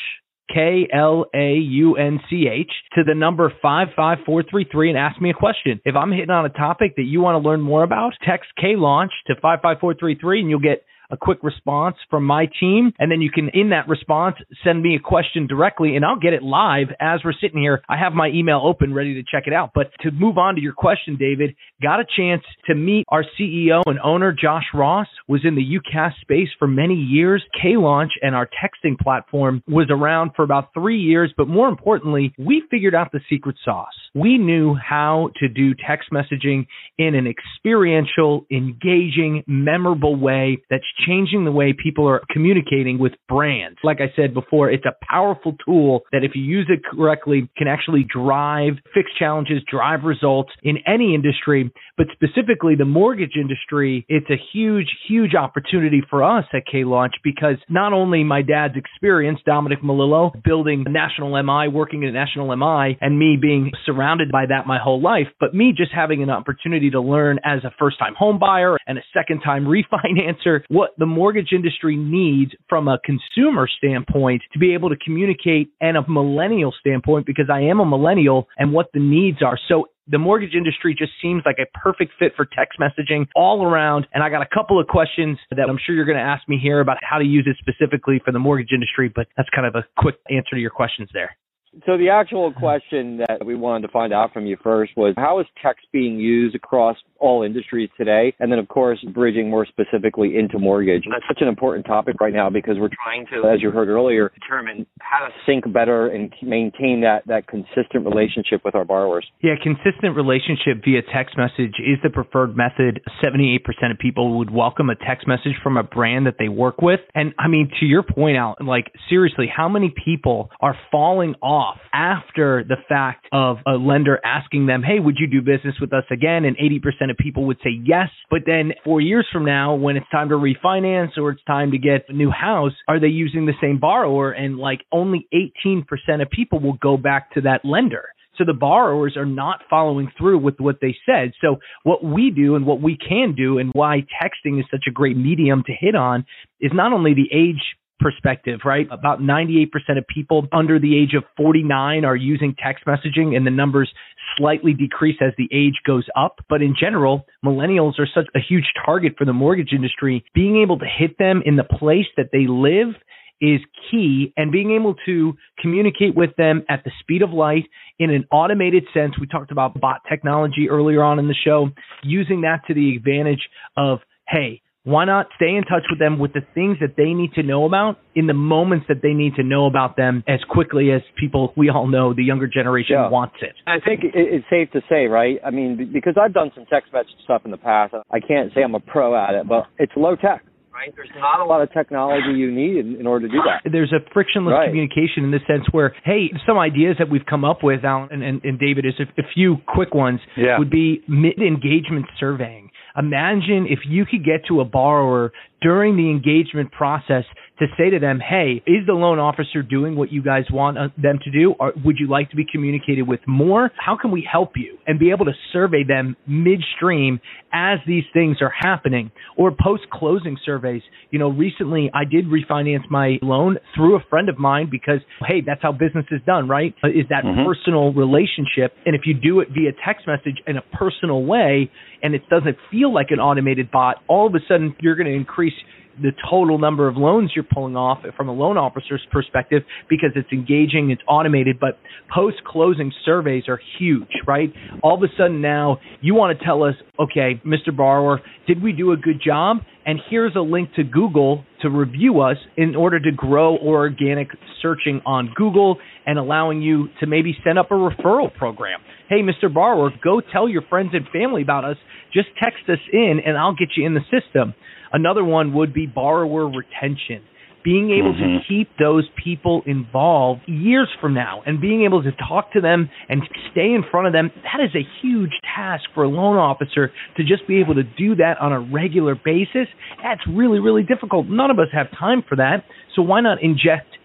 K 0.53 0.87
L 0.93 1.25
A 1.35 1.55
U 1.55 1.97
N 1.97 2.21
C 2.29 2.47
H 2.47 2.71
to 2.95 3.03
the 3.03 3.15
number 3.15 3.51
55433 3.63 4.91
and 4.91 4.99
ask 4.99 5.21
me 5.21 5.31
a 5.31 5.35
question. 5.35 5.81
If 5.85 5.97
I'm 5.97 6.13
hitting 6.13 6.31
on 6.31 6.45
a 6.45 6.51
topic 6.51 6.97
that 6.97 7.05
you 7.05 7.23
want 7.23 7.43
to 7.43 7.49
learn 7.49 7.63
more 7.63 7.83
about, 7.83 8.13
text 8.23 8.51
K 8.61 8.77
Launch 8.77 9.11
to 9.27 9.35
55433 9.35 10.41
and 10.41 10.51
you'll 10.51 10.61
get 10.61 10.85
a 11.11 11.17
quick 11.17 11.39
response 11.43 11.97
from 12.11 12.25
my 12.25 12.47
team. 12.61 12.93
And 12.99 13.11
then 13.11 13.21
you 13.21 13.31
can, 13.31 13.51
in 13.55 13.71
that 13.71 13.89
response, 13.89 14.37
send 14.62 14.83
me 14.83 14.97
a 14.97 15.01
question 15.01 15.47
directly 15.47 15.97
and 15.97 16.05
I'll 16.05 16.19
get 16.19 16.33
it 16.33 16.43
live 16.43 16.89
as 17.01 17.21
we're 17.25 17.33
sitting 17.41 17.61
here. 17.61 17.83
I 17.89 17.97
have 17.97 18.12
my 18.12 18.29
email 18.29 18.61
open 18.65 18.95
ready 18.95 19.15
to 19.15 19.23
check 19.23 19.45
it 19.47 19.53
out. 19.53 19.71
But 19.75 19.91
to 20.01 20.11
move 20.11 20.39
on 20.39 20.55
to 20.56 20.61
your 20.61 20.73
question, 20.73 21.17
David, 21.17 21.55
got 21.83 22.01
a 22.01 22.05
chance 22.17 22.43
to 22.67 22.75
meet 22.75 23.05
our 23.09 23.25
CEO 23.39 23.83
and 23.87 23.99
owner, 24.03 24.33
Josh 24.33 24.65
Ross, 24.73 25.09
was 25.29 25.43
in 25.45 25.55
the 25.55 25.62
UCaaS 25.62 26.12
space 26.21 26.49
for 26.59 26.67
many 26.69 26.95
years. 26.95 27.43
K 27.61 27.77
Launch 27.77 28.12
and 28.23 28.35
our 28.35 28.47
texting 28.47 28.99
platform 28.99 29.62
was 29.69 29.87
around 29.91 30.33
for 30.37 30.43
about 30.43 30.73
three 30.75 30.99
years. 30.99 31.33
But 31.37 31.49
more 31.49 31.69
importantly, 31.69 32.35
we 32.39 32.62
figured 32.71 32.95
out 32.95 33.12
the 33.12 33.21
secret 33.29 33.56
sauce. 33.65 33.95
We 34.15 34.39
knew 34.39 34.75
how 34.75 35.31
to 35.41 35.49
do 35.49 35.75
text 35.75 36.11
messaging 36.12 36.67
in 36.99 37.15
an 37.15 37.27
experiential, 37.27 38.47
engaging, 38.51 39.43
memorable 39.47 40.15
way 40.17 40.59
that's 40.71 40.85
changing 41.06 41.44
the 41.44 41.52
way 41.52 41.73
people 41.73 42.08
are 42.08 42.23
communicating 42.31 42.99
with 42.99 43.12
brands. 43.29 43.79
Like 43.82 43.99
I 44.00 44.12
said 44.17 44.35
before, 44.35 44.70
it's 44.70 44.85
a 44.85 44.94
powerful 45.05 45.56
tool 45.64 46.02
that 46.12 46.25
if 46.25 46.32
you 46.35 46.43
use 46.43 46.69
it 46.69 46.81
correctly 46.85 47.49
can 47.56 47.69
actually 47.69 48.05
drive, 48.05 48.75
fix 48.93 49.11
challenges, 49.19 49.62
drive 49.70 50.05
results 50.05 50.50
in 50.62 50.79
any 50.87 51.14
industry, 51.14 51.73
but 51.96 52.06
specifically 52.12 52.75
the 52.76 52.85
mortgage 52.85 53.37
industry. 53.41 54.05
It's 54.08 54.29
a 54.31 54.41
huge, 54.52 54.88
huge 55.08 55.35
opportunity 55.35 56.02
for 56.08 56.23
us 56.23 56.44
at 56.52 56.62
K 56.70 56.85
Launch 56.85 57.14
because 57.23 57.56
not 57.69 57.93
only 57.93 58.25
my 58.25 58.43
dad's 58.43 58.75
experience, 58.76 59.41
Dominic 59.44 59.82
Melillo, 59.82 60.32
building 60.43 60.85
national 60.88 61.31
MI, 61.43 61.69
working 61.69 62.05
at 62.05 62.12
national 62.12 62.55
MI, 62.56 62.96
and 63.00 63.19
me 63.19 63.37
being 63.41 63.73
surrounded 63.85 64.31
by 64.31 64.46
that 64.46 64.67
my 64.67 64.79
whole 64.79 65.00
life, 65.00 65.26
but 65.41 65.55
me 65.55 65.73
just 65.76 65.93
having 65.93 66.23
an 66.23 66.31
opportunity 66.31 66.91
to 66.91 67.00
learn 67.00 67.38
as 67.44 67.64
a 67.64 67.73
first 67.79 67.99
time 67.99 68.14
home 68.14 68.38
buyer 68.38 68.76
and 68.87 68.99
a 68.99 69.02
second 69.12 69.41
time 69.41 69.64
refinancer 69.75 70.61
what 70.69 70.84
the 70.99 71.07
mortgage 71.07 71.53
industry 71.53 71.97
needs 71.97 72.53
from 72.69 72.89
a 72.89 72.99
consumer 73.05 73.69
standpoint 73.79 74.43
to 74.53 74.59
be 74.59 74.75
able 74.75 74.89
to 74.91 74.97
communicate 74.97 75.71
and 75.81 75.97
a 75.97 76.09
millennial 76.09 76.73
standpoint 76.81 77.27
because 77.27 77.47
I 77.53 77.61
am 77.63 77.81
a 77.81 77.87
millennial 77.87 78.49
and 78.57 78.73
what 78.73 78.91
the 78.93 79.01
needs 79.01 79.39
are. 79.43 79.59
So 79.69 79.89
the 80.07 80.19
mortgage 80.19 80.55
industry 80.55 80.95
just 80.97 81.13
seems 81.23 81.43
like 81.47 81.57
a 81.59 81.79
perfect 81.79 82.13
fit 82.19 82.33
for 82.37 82.45
text 82.45 82.79
messaging 82.79 83.27
all 83.35 83.65
around. 83.65 84.07
And 84.13 84.23
I 84.23 84.29
got 84.29 84.43
a 84.43 84.49
couple 84.55 84.79
of 84.81 84.87
questions 84.87 85.39
that 85.51 85.69
I'm 85.69 85.79
sure 85.85 85.95
you're 85.95 86.05
going 86.05 86.19
to 86.19 86.23
ask 86.23 86.47
me 86.49 86.59
here 86.63 86.81
about 86.81 86.99
how 87.03 87.19
to 87.19 87.25
use 87.25 87.47
it 87.47 87.57
specifically 87.59 88.21
for 88.25 88.33
the 88.33 88.39
mortgage 88.39 88.73
industry, 88.73 89.11
but 89.15 89.27
that's 89.37 89.49
kind 89.55 89.67
of 89.67 89.75
a 89.75 89.85
quick 89.97 90.17
answer 90.29 90.57
to 90.57 90.61
your 90.61 90.71
questions 90.71 91.09
there. 91.13 91.37
So 91.87 91.99
the 91.99 92.09
actual 92.09 92.53
question 92.53 93.19
that 93.19 93.44
we 93.44 93.55
wanted 93.55 93.87
to 93.87 93.93
find 93.93 94.12
out 94.12 94.32
from 94.32 94.47
you 94.47 94.56
first 94.62 94.93
was 94.97 95.15
how 95.17 95.41
is 95.41 95.47
text 95.62 95.87
being 95.93 96.19
used 96.19 96.55
across 96.55 96.97
all 97.19 97.43
industries 97.43 97.91
today? 97.97 98.35
And 98.38 98.50
then 98.53 98.59
of 98.59 98.69
course 98.69 98.99
bridging 99.12 99.50
more 99.50 99.67
specifically 99.67 100.37
into 100.37 100.59
mortgage. 100.59 101.03
And 101.05 101.12
that's 101.12 101.25
such 101.26 101.41
an 101.41 101.49
important 101.49 101.87
topic 101.87 102.17
right 102.21 102.32
now 102.32 102.50
because 102.50 102.76
we're 102.79 102.91
trying 103.03 103.26
to, 103.32 103.49
as 103.49 103.61
you 103.61 103.71
heard 103.71 103.88
earlier, 103.88 104.31
determine 104.41 104.87
how 105.00 105.26
to 105.26 105.32
sync 105.47 105.71
better 105.73 106.09
and 106.09 106.32
maintain 106.43 107.00
that, 107.00 107.26
that 107.26 107.47
consistent 107.47 108.05
relationship 108.05 108.65
with 108.65 108.75
our 108.75 108.85
borrowers. 108.85 109.27
Yeah, 109.43 109.55
consistent 109.62 110.17
relationship 110.17 110.85
via 110.85 111.03
text 111.12 111.37
message 111.37 111.75
is 111.81 111.99
the 112.03 112.11
preferred 112.11 112.56
method. 112.56 113.00
78% 113.23 113.59
of 113.91 113.99
people 113.99 114.38
would 114.38 114.50
welcome 114.50 114.91
a 114.91 114.97
text 114.97 115.27
message 115.27 115.55
from 115.62 115.77
a 115.77 115.82
brand 115.82 116.27
that 116.27 116.37
they 116.38 116.49
work 116.49 116.81
with. 116.81 117.00
And 117.15 117.35
I 117.38 117.49
mean, 117.49 117.70
to 117.81 117.87
your 117.87 118.03
point 118.03 118.37
out, 118.37 118.62
like 118.65 118.93
seriously, 119.09 119.47
how 119.55 119.69
many 119.69 119.93
people 120.05 120.50
are 120.61 120.77
falling 120.91 121.35
off 121.43 121.64
off 121.65 121.79
after 121.93 122.65
the 122.67 122.77
fact 122.89 123.27
of 123.33 123.59
a 123.67 123.73
lender 123.73 124.21
asking 124.25 124.67
them, 124.67 124.83
hey, 124.83 124.99
would 124.99 125.17
you 125.19 125.27
do 125.27 125.41
business 125.41 125.75
with 125.81 125.93
us 125.93 126.05
again? 126.11 126.45
And 126.45 126.57
80% 126.57 127.11
of 127.11 127.17
people 127.17 127.47
would 127.47 127.59
say 127.65 127.71
yes. 127.85 128.09
But 128.31 128.41
then 128.47 128.73
four 128.85 129.01
years 129.01 129.27
from 129.33 129.45
now, 129.45 129.75
when 129.75 129.97
it's 129.97 130.09
time 130.11 130.29
to 130.29 130.35
refinance 130.35 131.17
or 131.17 131.31
it's 131.31 131.45
time 131.45 131.71
to 131.73 131.79
get 131.79 132.07
a 132.09 132.13
new 132.13 132.31
house, 132.31 132.73
are 132.89 133.01
they 133.01 133.09
using 133.09 133.47
the 133.47 133.55
same 133.61 133.79
borrower? 133.79 134.33
And 134.33 134.59
like 134.59 134.81
only 134.93 135.27
18% 135.67 135.85
of 136.21 136.31
people 136.31 136.61
will 136.61 136.79
go 136.81 136.97
back 136.97 137.33
to 137.35 137.41
that 137.43 137.65
lender. 137.65 138.09
So 138.37 138.45
the 138.45 138.53
borrowers 138.53 139.17
are 139.17 139.27
not 139.27 139.61
following 139.71 140.11
through 140.19 140.39
with 140.39 140.57
what 140.59 140.79
they 140.81 140.97
said. 141.07 141.33
So 141.41 141.57
what 141.85 142.05
we 142.05 142.31
do 142.31 142.57
and 142.57 142.67
what 142.67 142.81
we 142.81 142.97
can 142.97 143.35
do 143.37 143.59
and 143.59 143.71
why 143.73 144.05
texting 144.23 144.59
is 144.59 144.67
such 144.71 144.85
a 144.89 144.93
great 144.93 145.17
medium 145.17 145.63
to 145.67 145.73
hit 145.73 145.95
on 145.95 146.27
is 146.61 146.73
not 146.75 146.93
only 146.93 147.15
the 147.15 147.29
age 147.33 147.63
perspective, 148.00 148.61
right? 148.64 148.87
About 148.91 149.20
98% 149.20 149.67
of 149.96 150.06
people 150.12 150.46
under 150.52 150.79
the 150.79 150.96
age 150.96 151.14
of 151.17 151.25
49 151.37 152.05
are 152.05 152.17
using 152.17 152.55
text 152.63 152.84
messaging 152.86 153.36
and 153.36 153.46
the 153.46 153.51
numbers 153.51 153.91
slightly 154.36 154.72
decrease 154.72 155.17
as 155.20 155.32
the 155.39 155.48
age 155.53 155.74
goes 155.86 156.06
up. 156.17 156.41
But 156.48 156.63
in 156.63 156.74
general, 156.79 157.27
millennials 157.44 157.98
are 157.98 158.08
such 158.13 158.27
a 158.34 158.41
huge 158.41 158.67
target 158.84 159.15
for 159.17 159.24
the 159.24 159.32
mortgage 159.32 159.72
industry. 159.72 160.24
Being 160.34 160.60
able 160.63 160.79
to 160.79 160.86
hit 160.86 161.19
them 161.19 161.43
in 161.44 161.56
the 161.56 161.65
place 161.65 162.06
that 162.17 162.31
they 162.32 162.46
live 162.48 162.94
is 163.41 163.60
key 163.91 164.32
and 164.36 164.53
being 164.53 164.72
able 164.72 164.94
to 165.06 165.34
communicate 165.60 166.15
with 166.15 166.31
them 166.36 166.65
at 166.69 166.84
the 166.84 166.91
speed 167.01 167.22
of 167.22 167.31
light 167.31 167.65
in 167.98 168.10
an 168.10 168.24
automated 168.31 168.84
sense. 168.94 169.15
We 169.20 169.27
talked 169.27 169.51
about 169.51 169.81
bot 169.81 170.01
technology 170.08 170.69
earlier 170.70 171.03
on 171.03 171.19
in 171.19 171.29
the 171.29 171.34
show, 171.34 171.70
using 172.03 172.43
that 172.43 172.63
to 172.69 172.74
the 172.74 172.96
advantage 172.96 173.48
of, 173.77 173.98
hey, 174.29 174.63
why 174.84 175.06
not 175.06 175.29
stay 175.36 175.56
in 175.56 175.62
touch 175.64 175.84
with 175.91 175.98
them 175.98 176.19
with 176.19 176.34
the 176.34 176.43
things 176.55 176.76
that 176.81 176.94
they 176.96 177.14
need 177.14 177.32
to 177.34 177.43
know 177.43 177.64
about 177.64 177.98
in 178.14 178.26
the 178.26 178.34
moments 178.34 178.84
that 178.88 179.00
they 179.03 179.12
need 179.12 179.34
to 179.34 179.43
know 179.43 179.67
about 179.67 179.96
them 179.96 180.22
as 180.29 180.41
quickly 180.48 180.93
as 180.93 181.00
people 181.19 181.53
we 181.56 181.70
all 181.70 181.88
know 181.88 182.14
the 182.14 182.22
younger 182.22 182.46
generation 182.46 182.96
yeah. 182.96 183.08
wants 183.08 183.36
it. 183.41 183.55
I 183.67 183.81
think 183.81 184.00
it's 184.05 184.44
safe 184.50 184.70
to 184.72 184.81
say, 184.88 185.06
right? 185.06 185.38
I 185.44 185.50
mean, 185.50 185.91
because 185.93 186.14
I've 186.20 186.34
done 186.34 186.50
some 186.55 186.67
text 186.67 186.93
message 186.93 187.17
stuff 187.24 187.43
in 187.44 187.50
the 187.50 187.56
past, 187.56 187.94
I 188.10 188.20
can't 188.20 188.53
say 188.55 188.62
I'm 188.62 188.74
a 188.74 188.81
pro 188.81 189.17
at 189.17 189.34
it, 189.34 189.48
but 189.48 189.67
it's 189.79 189.93
low 189.96 190.17
tech. 190.17 190.44
Right? 190.74 190.93
There's 190.96 191.08
not 191.17 191.38
a 191.38 191.44
lot 191.44 191.62
of 191.62 191.72
technology 191.72 192.36
you 192.36 192.50
need 192.50 192.79
in, 192.79 192.96
in 192.98 193.06
order 193.06 193.29
to 193.29 193.32
do 193.32 193.38
that. 193.46 193.70
There's 193.70 193.93
a 193.93 194.03
frictionless 194.12 194.55
right. 194.55 194.69
communication 194.69 195.22
in 195.22 195.31
the 195.31 195.38
sense 195.46 195.62
where, 195.70 195.94
hey, 196.05 196.32
some 196.44 196.58
ideas 196.58 196.96
that 196.98 197.08
we've 197.08 197.24
come 197.24 197.44
up 197.44 197.62
with, 197.62 197.84
Alan 197.84 198.08
and, 198.10 198.24
and, 198.24 198.44
and 198.44 198.58
David, 198.58 198.84
is 198.84 198.94
a, 198.98 199.05
a 199.20 199.24
few 199.32 199.58
quick 199.69 199.94
ones 199.94 200.19
yeah. 200.36 200.58
would 200.58 200.70
be 200.70 201.00
mid 201.06 201.38
engagement 201.38 202.06
surveying 202.19 202.70
Imagine 202.96 203.67
if 203.69 203.81
you 203.86 204.06
could 204.06 204.24
get 204.24 204.46
to 204.46 204.60
a 204.60 204.65
borrower 204.65 205.32
during 205.60 205.96
the 205.96 206.10
engagement 206.10 206.70
process 206.70 207.24
to 207.58 207.67
say 207.79 207.91
to 207.91 208.01
them, 208.01 208.19
hey, 208.19 208.63
is 208.67 208.84
the 208.87 208.94
loan 208.94 209.20
officer 209.20 209.63
doing 209.63 209.94
what 209.94 210.11
you 210.11 210.23
guys 210.23 210.44
want 210.51 210.77
uh, 210.77 210.89
them 211.01 211.20
to 211.23 211.31
do? 211.31 211.55
Or 211.61 211.73
would 211.84 211.99
you 211.99 212.08
like 212.08 212.31
to 212.31 212.37
be 212.37 212.44
communicated 212.51 213.03
with 213.03 213.20
more? 213.29 213.70
How 213.77 213.96
can 213.96 214.11
we 214.11 214.27
help 214.31 214.53
you? 214.56 214.77
And 214.87 214.99
be 214.99 215.11
able 215.13 215.27
to 215.27 215.32
survey 215.53 215.84
them 215.87 216.17
midstream 216.27 217.20
as 217.53 217.79
these 217.87 218.03
things 218.13 218.39
are 218.41 218.53
happening 218.61 219.13
or 219.37 219.53
post 219.53 219.84
closing 219.93 220.37
surveys. 220.44 220.82
You 221.11 221.20
know, 221.20 221.29
recently 221.29 221.91
I 221.94 222.05
did 222.05 222.27
refinance 222.27 222.91
my 222.91 223.19
loan 223.23 223.58
through 223.77 223.96
a 223.96 224.01
friend 224.11 224.29
of 224.29 224.37
mine 224.37 224.69
because, 224.69 224.99
hey, 225.27 225.41
that's 225.46 225.63
how 225.63 225.70
business 225.70 226.06
is 226.11 226.20
done, 226.27 226.49
right? 226.49 226.75
Uh, 226.82 226.89
is 226.89 227.06
that 227.11 227.23
mm-hmm. 227.23 227.46
personal 227.46 227.93
relationship. 227.93 228.75
And 228.84 228.96
if 228.96 229.03
you 229.05 229.15
do 229.15 229.39
it 229.39 229.49
via 229.55 229.70
text 229.87 230.08
message 230.08 230.43
in 230.49 230.56
a 230.56 230.63
personal 230.77 231.25
way 231.25 231.70
and 232.03 232.17
it 232.17 232.29
doesn't 232.29 232.56
feel 232.73 232.93
like 232.93 233.08
an 233.11 233.20
automated 233.20 233.70
bot, 233.70 234.03
all 234.08 234.27
of 234.27 234.34
a 234.34 234.41
sudden 234.49 234.75
you're 234.81 234.96
going 234.96 235.06
to 235.06 235.15
increase 235.15 235.55
the 236.01 236.13
total 236.29 236.58
number 236.58 236.89
of 236.89 236.96
loans 236.96 237.32
you're 237.34 237.44
pulling 237.44 237.77
off 237.77 237.98
from 238.17 238.29
a 238.29 238.32
loan 238.32 238.56
officer's 238.56 239.06
perspective 239.10 239.63
because 239.89 240.10
it's 240.15 240.31
engaging, 240.32 240.91
it's 240.91 241.03
automated, 241.08 241.58
but 241.60 241.79
post 242.13 242.36
closing 242.46 242.93
surveys 243.05 243.44
are 243.48 243.60
huge, 243.79 244.08
right? 244.27 244.53
All 244.82 244.96
of 244.96 245.03
a 245.03 245.13
sudden 245.17 245.41
now 245.41 245.79
you 246.01 246.15
want 246.15 246.39
to 246.39 246.44
tell 246.44 246.63
us, 246.63 246.74
okay, 246.98 247.41
Mr. 247.46 247.74
Borrower, 247.74 248.20
did 248.46 248.63
we 248.63 248.72
do 248.72 248.93
a 248.93 248.96
good 248.96 249.20
job? 249.24 249.58
And 249.86 250.00
here's 250.08 250.34
a 250.34 250.41
link 250.41 250.70
to 250.76 250.84
Google 250.84 251.44
to 251.60 251.69
review 251.69 252.20
us 252.20 252.36
in 252.56 252.74
order 252.74 252.98
to 252.98 253.12
grow 253.12 253.58
organic 253.58 254.29
searching 254.62 255.03
on 255.05 255.32
Google 255.34 255.76
and 256.06 256.19
allowing 256.19 256.62
you 256.62 256.88
to 257.00 257.06
maybe 257.06 257.36
set 257.44 257.58
up 257.58 257.70
a 257.70 257.74
referral 257.74 258.32
program. 258.34 258.81
Hey, 259.08 259.20
Mr. 259.20 259.53
Borrower, 259.53 259.91
go 260.03 260.20
tell 260.20 260.48
your 260.48 260.62
friends 260.62 260.91
and 260.94 261.06
family 261.12 261.43
about 261.43 261.64
us. 261.64 261.76
Just 262.14 262.29
text 262.43 262.69
us 262.69 262.79
in 262.93 263.20
and 263.24 263.36
I'll 263.36 263.55
get 263.55 263.69
you 263.76 263.86
in 263.86 263.94
the 263.94 264.00
system. 264.10 264.55
Another 264.93 265.24
one 265.24 265.53
would 265.55 265.74
be 265.74 265.86
borrower 265.86 266.46
retention 266.46 267.22
being 267.65 267.91
able 267.91 268.13
mm-hmm. 268.13 268.39
to 268.39 268.44
keep 268.47 268.69
those 268.79 269.09
people 269.23 269.63
involved 269.65 270.43
years 270.47 270.89
from 271.01 271.15
now 271.15 271.43
and 271.47 271.61
being 271.61 271.85
able 271.85 272.03
to 272.03 272.13
talk 272.13 272.53
to 272.53 272.61
them 272.61 272.91
and 273.09 273.23
stay 273.51 273.73
in 273.73 273.83
front 273.91 274.06
of 274.06 274.13
them, 274.13 274.31
that 274.44 274.63
is 274.63 274.71
a 274.77 274.87
huge 275.03 275.31
task 275.56 275.85
for 275.94 276.05
a 276.05 276.09
loan 276.09 276.37
officer 276.37 276.93
to 277.17 277.25
just 277.25 277.49
be 277.49 277.61
able 277.61 277.75
to 277.75 277.83
do 277.83 278.15
that 278.17 278.35
on 278.39 278.53
a 278.53 278.61
regular 278.61 279.15
basis. 279.15 279.67
That's 280.03 280.21
really, 280.29 280.61
really 280.61 280.83
difficult. 280.83 281.27
None 281.27 281.51
of 281.51 281.59
us 281.59 281.69
have 281.73 281.87
time 281.99 282.23
for 282.29 282.37
that. 282.37 282.65
So 282.94 283.03
why 283.03 283.23
not 283.23 283.43
inject 283.43 283.97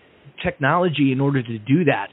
technology 0.41 1.11
in 1.11 1.19
order 1.19 1.43
to 1.43 1.59
do 1.59 1.83
that? 1.85 2.07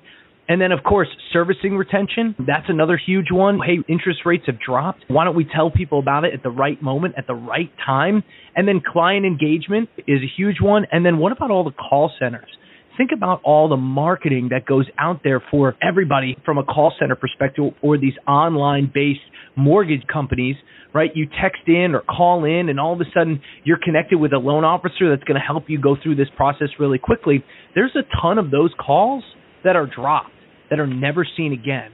And 0.48 0.60
then, 0.60 0.70
of 0.70 0.84
course, 0.84 1.08
servicing 1.32 1.76
retention. 1.76 2.36
That's 2.38 2.66
another 2.68 2.96
huge 2.96 3.32
one. 3.32 3.58
Hey, 3.58 3.78
interest 3.88 4.20
rates 4.24 4.44
have 4.46 4.60
dropped. 4.60 5.04
Why 5.08 5.24
don't 5.24 5.34
we 5.34 5.44
tell 5.44 5.70
people 5.70 5.98
about 5.98 6.24
it 6.24 6.34
at 6.34 6.42
the 6.42 6.50
right 6.50 6.80
moment, 6.80 7.14
at 7.18 7.26
the 7.26 7.34
right 7.34 7.70
time? 7.84 8.22
And 8.54 8.68
then 8.68 8.80
client 8.80 9.26
engagement 9.26 9.88
is 10.06 10.20
a 10.22 10.30
huge 10.36 10.60
one. 10.60 10.86
And 10.92 11.04
then 11.04 11.18
what 11.18 11.32
about 11.32 11.50
all 11.50 11.64
the 11.64 11.72
call 11.72 12.12
centers? 12.18 12.48
Think 12.96 13.10
about 13.12 13.42
all 13.44 13.68
the 13.68 13.76
marketing 13.76 14.48
that 14.52 14.64
goes 14.64 14.86
out 14.98 15.20
there 15.22 15.42
for 15.50 15.76
everybody 15.82 16.36
from 16.44 16.58
a 16.58 16.64
call 16.64 16.94
center 16.98 17.16
perspective 17.16 17.74
or 17.82 17.98
these 17.98 18.14
online 18.26 18.90
based 18.92 19.20
mortgage 19.54 20.06
companies, 20.10 20.56
right? 20.94 21.10
You 21.14 21.26
text 21.26 21.62
in 21.66 21.94
or 21.94 22.00
call 22.00 22.44
in 22.44 22.68
and 22.70 22.80
all 22.80 22.94
of 22.94 23.00
a 23.00 23.04
sudden 23.12 23.42
you're 23.64 23.80
connected 23.82 24.18
with 24.18 24.32
a 24.32 24.38
loan 24.38 24.64
officer 24.64 25.10
that's 25.10 25.24
going 25.24 25.38
to 25.38 25.46
help 25.46 25.64
you 25.68 25.78
go 25.78 25.96
through 26.02 26.14
this 26.16 26.28
process 26.36 26.68
really 26.78 26.98
quickly. 26.98 27.44
There's 27.74 27.94
a 27.96 28.02
ton 28.22 28.38
of 28.38 28.50
those 28.50 28.70
calls 28.78 29.24
that 29.62 29.76
are 29.76 29.86
dropped 29.86 30.30
that 30.70 30.78
are 30.78 30.86
never 30.86 31.26
seen 31.36 31.52
again. 31.52 31.90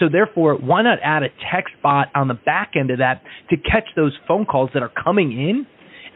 So 0.00 0.06
therefore, 0.10 0.56
why 0.56 0.82
not 0.82 0.98
add 1.02 1.22
a 1.22 1.28
text 1.52 1.74
bot 1.82 2.08
on 2.14 2.28
the 2.28 2.34
back 2.34 2.72
end 2.78 2.90
of 2.90 2.98
that 2.98 3.22
to 3.50 3.56
catch 3.56 3.88
those 3.94 4.12
phone 4.26 4.44
calls 4.44 4.70
that 4.74 4.82
are 4.82 4.92
coming 5.02 5.32
in 5.32 5.66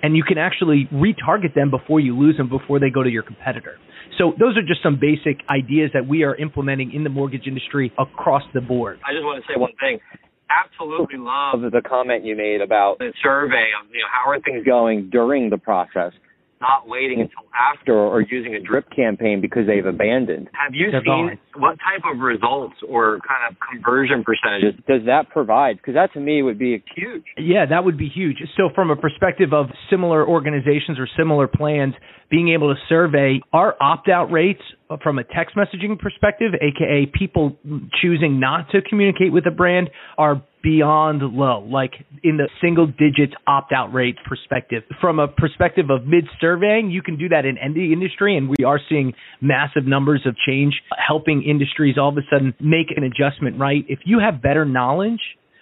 and 0.02 0.16
you 0.16 0.22
can 0.22 0.38
actually 0.38 0.88
retarget 0.92 1.54
them 1.54 1.70
before 1.70 2.00
you 2.00 2.16
lose 2.16 2.36
them 2.36 2.48
before 2.48 2.78
they 2.78 2.90
go 2.90 3.02
to 3.02 3.10
your 3.10 3.22
competitor. 3.22 3.78
So 4.16 4.32
those 4.38 4.56
are 4.56 4.62
just 4.62 4.82
some 4.82 4.98
basic 5.00 5.42
ideas 5.50 5.90
that 5.94 6.06
we 6.06 6.24
are 6.24 6.34
implementing 6.34 6.92
in 6.92 7.04
the 7.04 7.10
mortgage 7.10 7.46
industry 7.46 7.92
across 7.98 8.42
the 8.54 8.60
board. 8.60 8.98
I 9.06 9.12
just 9.12 9.24
want 9.24 9.44
to 9.44 9.52
say 9.52 9.58
one 9.58 9.72
thing. 9.80 10.00
Absolutely 10.48 11.18
love 11.18 11.60
the 11.60 11.82
comment 11.86 12.24
you 12.24 12.34
made 12.34 12.62
about 12.62 12.98
the 12.98 13.12
survey 13.22 13.68
of 13.78 13.90
you 13.92 14.00
know 14.00 14.08
how 14.10 14.30
are 14.30 14.40
things 14.40 14.64
going 14.64 15.10
during 15.10 15.50
the 15.50 15.58
process 15.58 16.12
not 16.60 16.88
waiting 16.88 17.20
until 17.20 17.44
after 17.54 17.94
or 17.94 18.20
using 18.20 18.54
a 18.54 18.60
drip 18.60 18.90
campaign 18.90 19.40
because 19.40 19.66
they've 19.66 19.86
abandoned. 19.86 20.48
Have 20.52 20.74
you 20.74 20.90
That's 20.90 21.04
seen 21.04 21.38
what 21.56 21.76
type 21.78 22.02
of 22.10 22.20
results 22.20 22.74
or 22.88 23.18
kind 23.26 23.50
of 23.50 23.56
conversion 23.70 24.24
percentages 24.24 24.74
does 24.86 25.02
that 25.06 25.30
provide? 25.30 25.76
Because 25.76 25.94
that 25.94 26.12
to 26.14 26.20
me 26.20 26.42
would 26.42 26.58
be 26.58 26.82
huge. 26.94 27.24
Yeah, 27.36 27.66
that 27.66 27.84
would 27.84 27.98
be 27.98 28.08
huge. 28.08 28.36
So 28.56 28.70
from 28.74 28.90
a 28.90 28.96
perspective 28.96 29.52
of 29.52 29.66
similar 29.90 30.26
organizations 30.26 30.98
or 30.98 31.08
similar 31.16 31.46
plans, 31.46 31.94
being 32.30 32.50
able 32.50 32.74
to 32.74 32.80
survey 32.88 33.40
our 33.52 33.74
opt-out 33.80 34.30
rates 34.30 34.62
from 35.02 35.18
a 35.18 35.24
text 35.24 35.56
messaging 35.56 35.98
perspective, 35.98 36.52
aka 36.54 37.06
people 37.06 37.56
choosing 38.00 38.40
not 38.40 38.70
to 38.70 38.82
communicate 38.82 39.32
with 39.32 39.46
a 39.46 39.50
brand, 39.50 39.90
are 40.16 40.42
beyond 40.62 41.22
low, 41.22 41.60
like 41.70 41.92
in 42.24 42.36
the 42.36 42.48
single 42.60 42.86
digits 42.86 43.32
opt 43.46 43.72
out 43.72 43.92
rate 43.92 44.16
perspective. 44.28 44.82
From 45.00 45.18
a 45.18 45.28
perspective 45.28 45.86
of 45.90 46.06
mid 46.06 46.26
surveying, 46.40 46.90
you 46.90 47.02
can 47.02 47.16
do 47.16 47.28
that 47.28 47.44
in 47.44 47.56
any 47.58 47.92
industry, 47.92 48.36
and 48.36 48.48
we 48.48 48.64
are 48.64 48.80
seeing 48.88 49.12
massive 49.40 49.86
numbers 49.86 50.22
of 50.26 50.34
change 50.46 50.74
helping 50.96 51.42
industries 51.42 51.96
all 51.96 52.08
of 52.08 52.16
a 52.16 52.22
sudden 52.30 52.54
make 52.60 52.88
an 52.96 53.04
adjustment, 53.04 53.58
right? 53.58 53.84
If 53.88 54.00
you 54.04 54.18
have 54.18 54.42
better 54.42 54.64
knowledge, 54.64 55.20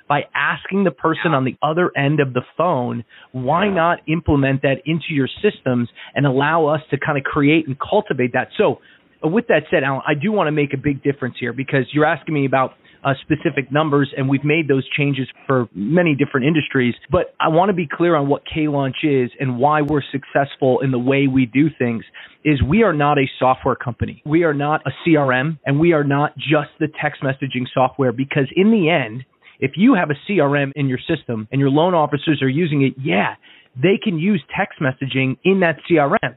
by 0.08 0.22
asking 0.34 0.84
the 0.84 0.90
person 0.90 1.32
on 1.32 1.44
the 1.44 1.56
other 1.62 1.90
end 1.96 2.20
of 2.20 2.32
the 2.32 2.42
phone, 2.56 3.04
why 3.32 3.68
not 3.68 3.98
implement 4.06 4.62
that 4.62 4.76
into 4.86 5.10
your 5.10 5.28
systems 5.42 5.88
and 6.14 6.26
allow 6.26 6.66
us 6.66 6.80
to 6.90 6.98
kind 6.98 7.18
of 7.18 7.25
create 7.25 7.66
and 7.66 7.76
cultivate 7.78 8.32
that? 8.32 8.48
So, 8.56 8.80
with 9.22 9.46
that 9.48 9.64
said, 9.70 9.82
Alan, 9.82 10.02
I 10.06 10.14
do 10.14 10.30
want 10.30 10.46
to 10.48 10.52
make 10.52 10.72
a 10.75 10.76
big 10.76 11.02
difference 11.02 11.36
here 11.40 11.52
because 11.52 11.86
you're 11.92 12.04
asking 12.04 12.34
me 12.34 12.46
about 12.46 12.75
uh, 13.04 13.14
specific 13.22 13.70
numbers, 13.70 14.12
and 14.16 14.28
we've 14.28 14.44
made 14.44 14.68
those 14.68 14.86
changes 14.96 15.28
for 15.46 15.68
many 15.75 16.14
different 16.14 16.46
industries. 16.46 16.94
But 17.10 17.34
I 17.38 17.48
want 17.48 17.68
to 17.68 17.72
be 17.72 17.86
clear 17.90 18.16
on 18.16 18.28
what 18.28 18.42
K 18.44 18.68
Launch 18.68 18.96
is 19.04 19.30
and 19.38 19.58
why 19.58 19.82
we're 19.82 20.02
successful 20.10 20.80
in 20.80 20.90
the 20.90 20.98
way 20.98 21.26
we 21.26 21.46
do 21.46 21.68
things. 21.78 22.04
Is 22.44 22.62
we 22.62 22.82
are 22.82 22.92
not 22.92 23.18
a 23.18 23.26
software 23.38 23.75
company. 23.75 24.22
We 24.25 24.44
are 24.44 24.54
not 24.54 24.82
a 24.86 24.90
CRM, 25.04 25.58
and 25.64 25.80
we 25.80 25.92
are 25.92 26.04
not 26.04 26.36
just 26.36 26.70
the 26.78 26.88
text 27.00 27.22
messaging 27.22 27.66
software. 27.72 28.12
Because 28.12 28.48
in 28.54 28.70
the 28.70 28.90
end, 28.90 29.25
if 29.60 29.72
you 29.76 29.94
have 29.94 30.10
a 30.10 30.14
CRM 30.28 30.72
in 30.76 30.88
your 30.88 30.98
system 30.98 31.48
and 31.50 31.60
your 31.60 31.70
loan 31.70 31.94
officers 31.94 32.40
are 32.42 32.48
using 32.48 32.82
it, 32.82 32.94
yeah, 33.02 33.34
they 33.75 33.98
can 34.02 34.18
use 34.18 34.42
text 34.56 34.80
messaging 34.80 35.36
in 35.44 35.60
that 35.60 35.76
CRM. 35.88 36.36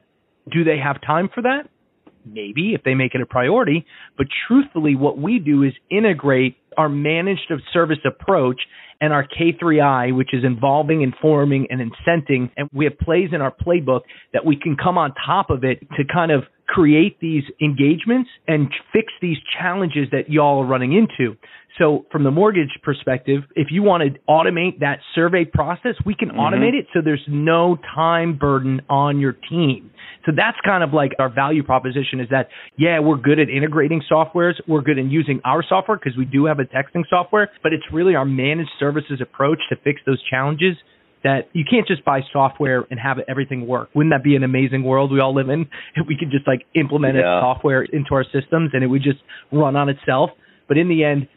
Do 0.51 0.63
they 0.63 0.77
have 0.77 1.01
time 1.01 1.29
for 1.33 1.41
that? 1.43 1.69
maybe 2.25 2.73
if 2.73 2.83
they 2.83 2.95
make 2.95 3.15
it 3.15 3.21
a 3.21 3.25
priority. 3.25 3.85
But 4.17 4.27
truthfully, 4.47 4.95
what 4.95 5.17
we 5.17 5.39
do 5.39 5.63
is 5.63 5.73
integrate 5.89 6.57
our 6.77 6.89
managed 6.89 7.51
service 7.73 7.99
approach 8.05 8.61
and 9.01 9.13
our 9.13 9.25
K3I, 9.25 10.15
which 10.15 10.33
is 10.33 10.43
involving, 10.43 11.01
informing, 11.01 11.67
and 11.69 11.79
incenting. 11.79 12.51
And 12.57 12.69
we 12.73 12.85
have 12.85 12.97
plays 12.99 13.29
in 13.31 13.41
our 13.41 13.53
playbook 13.53 14.01
that 14.33 14.45
we 14.45 14.57
can 14.57 14.75
come 14.75 14.97
on 14.97 15.13
top 15.25 15.49
of 15.49 15.63
it 15.63 15.79
to 15.97 16.03
kind 16.11 16.31
of 16.31 16.43
create 16.67 17.19
these 17.19 17.43
engagements 17.61 18.29
and 18.47 18.69
fix 18.93 19.11
these 19.21 19.37
challenges 19.57 20.07
that 20.11 20.29
y'all 20.29 20.63
are 20.63 20.67
running 20.67 20.93
into. 20.93 21.35
So 21.79 22.05
from 22.11 22.23
the 22.23 22.31
mortgage 22.31 22.77
perspective, 22.83 23.43
if 23.55 23.69
you 23.71 23.81
want 23.81 24.03
to 24.03 24.19
automate 24.29 24.81
that 24.81 24.99
survey 25.15 25.45
process, 25.45 25.95
we 26.05 26.13
can 26.13 26.29
mm-hmm. 26.29 26.39
automate 26.39 26.73
it 26.73 26.87
so 26.93 26.99
there's 27.03 27.23
no 27.27 27.77
time 27.95 28.37
burden 28.37 28.81
on 28.89 29.19
your 29.19 29.31
team. 29.31 29.89
So 30.25 30.33
that's 30.35 30.57
kind 30.65 30.83
of 30.83 30.93
like 30.93 31.13
our 31.17 31.33
value 31.33 31.63
proposition 31.63 32.19
is 32.19 32.27
that, 32.29 32.49
yeah, 32.77 32.99
we're 32.99 33.17
good 33.17 33.39
at 33.39 33.49
integrating 33.49 34.03
softwares. 34.11 34.55
We're 34.67 34.81
good 34.81 34.97
in 34.97 35.09
using 35.09 35.39
our 35.45 35.63
software 35.67 35.97
because 35.97 36.17
we 36.17 36.25
do 36.25 36.45
have 36.45 36.59
a 36.59 36.65
texting 36.65 37.03
software, 37.09 37.49
but 37.63 37.71
it's 37.71 37.85
really 37.93 38.13
our 38.15 38.25
managed 38.25 38.71
services 38.77 39.21
approach 39.21 39.59
to 39.69 39.77
fix 39.77 40.01
those 40.05 40.21
challenges 40.29 40.75
that 41.23 41.49
you 41.53 41.63
can't 41.69 41.87
just 41.87 42.03
buy 42.05 42.21
software 42.31 42.85
and 42.91 42.99
have 42.99 43.17
everything 43.27 43.67
work. 43.67 43.89
Wouldn't 43.93 44.13
that 44.13 44.23
be 44.23 44.35
an 44.35 44.43
amazing 44.43 44.83
world 44.83 45.11
we 45.11 45.19
all 45.19 45.33
live 45.33 45.49
in? 45.49 45.67
If 45.95 46.07
we 46.07 46.17
could 46.17 46.31
just 46.31 46.47
like 46.47 46.65
implement 46.75 47.15
yeah. 47.15 47.41
software 47.41 47.83
into 47.83 48.13
our 48.13 48.23
systems 48.23 48.71
and 48.73 48.83
it 48.83 48.87
would 48.87 49.03
just 49.03 49.19
run 49.51 49.75
on 49.75 49.89
itself. 49.89 50.31
But 50.67 50.77
in 50.77 50.87
the 50.87 51.03
end, 51.03 51.27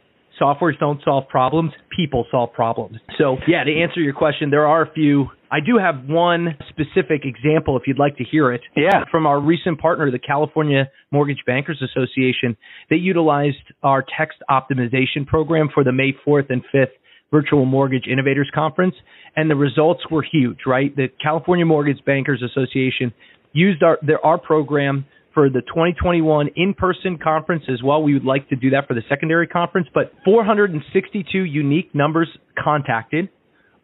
softwares 0.40 0.78
don't 0.78 1.00
solve 1.04 1.28
problems, 1.28 1.72
people 1.94 2.26
solve 2.30 2.52
problems. 2.52 2.98
So, 3.18 3.36
yeah, 3.46 3.64
to 3.64 3.80
answer 3.80 4.00
your 4.00 4.14
question, 4.14 4.50
there 4.50 4.66
are 4.66 4.82
a 4.82 4.92
few. 4.92 5.26
I 5.50 5.60
do 5.60 5.78
have 5.78 6.08
one 6.08 6.56
specific 6.70 7.22
example 7.24 7.76
if 7.76 7.82
you'd 7.86 7.98
like 7.98 8.16
to 8.16 8.24
hear 8.24 8.52
it. 8.52 8.62
Yeah. 8.76 9.04
From 9.10 9.26
our 9.26 9.40
recent 9.40 9.78
partner, 9.78 10.10
the 10.10 10.18
California 10.18 10.90
Mortgage 11.10 11.40
Bankers 11.46 11.82
Association. 11.82 12.56
They 12.88 12.96
utilized 12.96 13.56
our 13.82 14.04
text 14.18 14.38
optimization 14.50 15.26
program 15.26 15.68
for 15.72 15.84
the 15.84 15.92
May 15.92 16.12
4th 16.26 16.50
and 16.50 16.62
5th 16.74 16.92
Virtual 17.32 17.64
Mortgage 17.64 18.06
Innovators 18.06 18.50
Conference, 18.54 18.94
and 19.36 19.50
the 19.50 19.56
results 19.56 20.02
were 20.10 20.22
huge, 20.22 20.58
right? 20.66 20.94
The 20.94 21.08
California 21.22 21.64
Mortgage 21.64 22.04
Bankers 22.04 22.42
Association 22.42 23.12
used 23.54 23.82
our, 23.82 23.98
their, 24.06 24.24
our 24.24 24.38
program 24.38 25.06
for 25.34 25.48
the 25.48 25.60
2021 25.60 26.50
in-person 26.56 27.18
conference 27.22 27.64
as 27.72 27.82
well. 27.82 28.02
We 28.02 28.14
would 28.14 28.24
like 28.24 28.48
to 28.50 28.56
do 28.56 28.70
that 28.70 28.86
for 28.86 28.94
the 28.94 29.02
secondary 29.08 29.46
conference, 29.46 29.88
but 29.94 30.12
462 30.24 31.38
unique 31.38 31.94
numbers 31.94 32.28
contacted, 32.62 33.28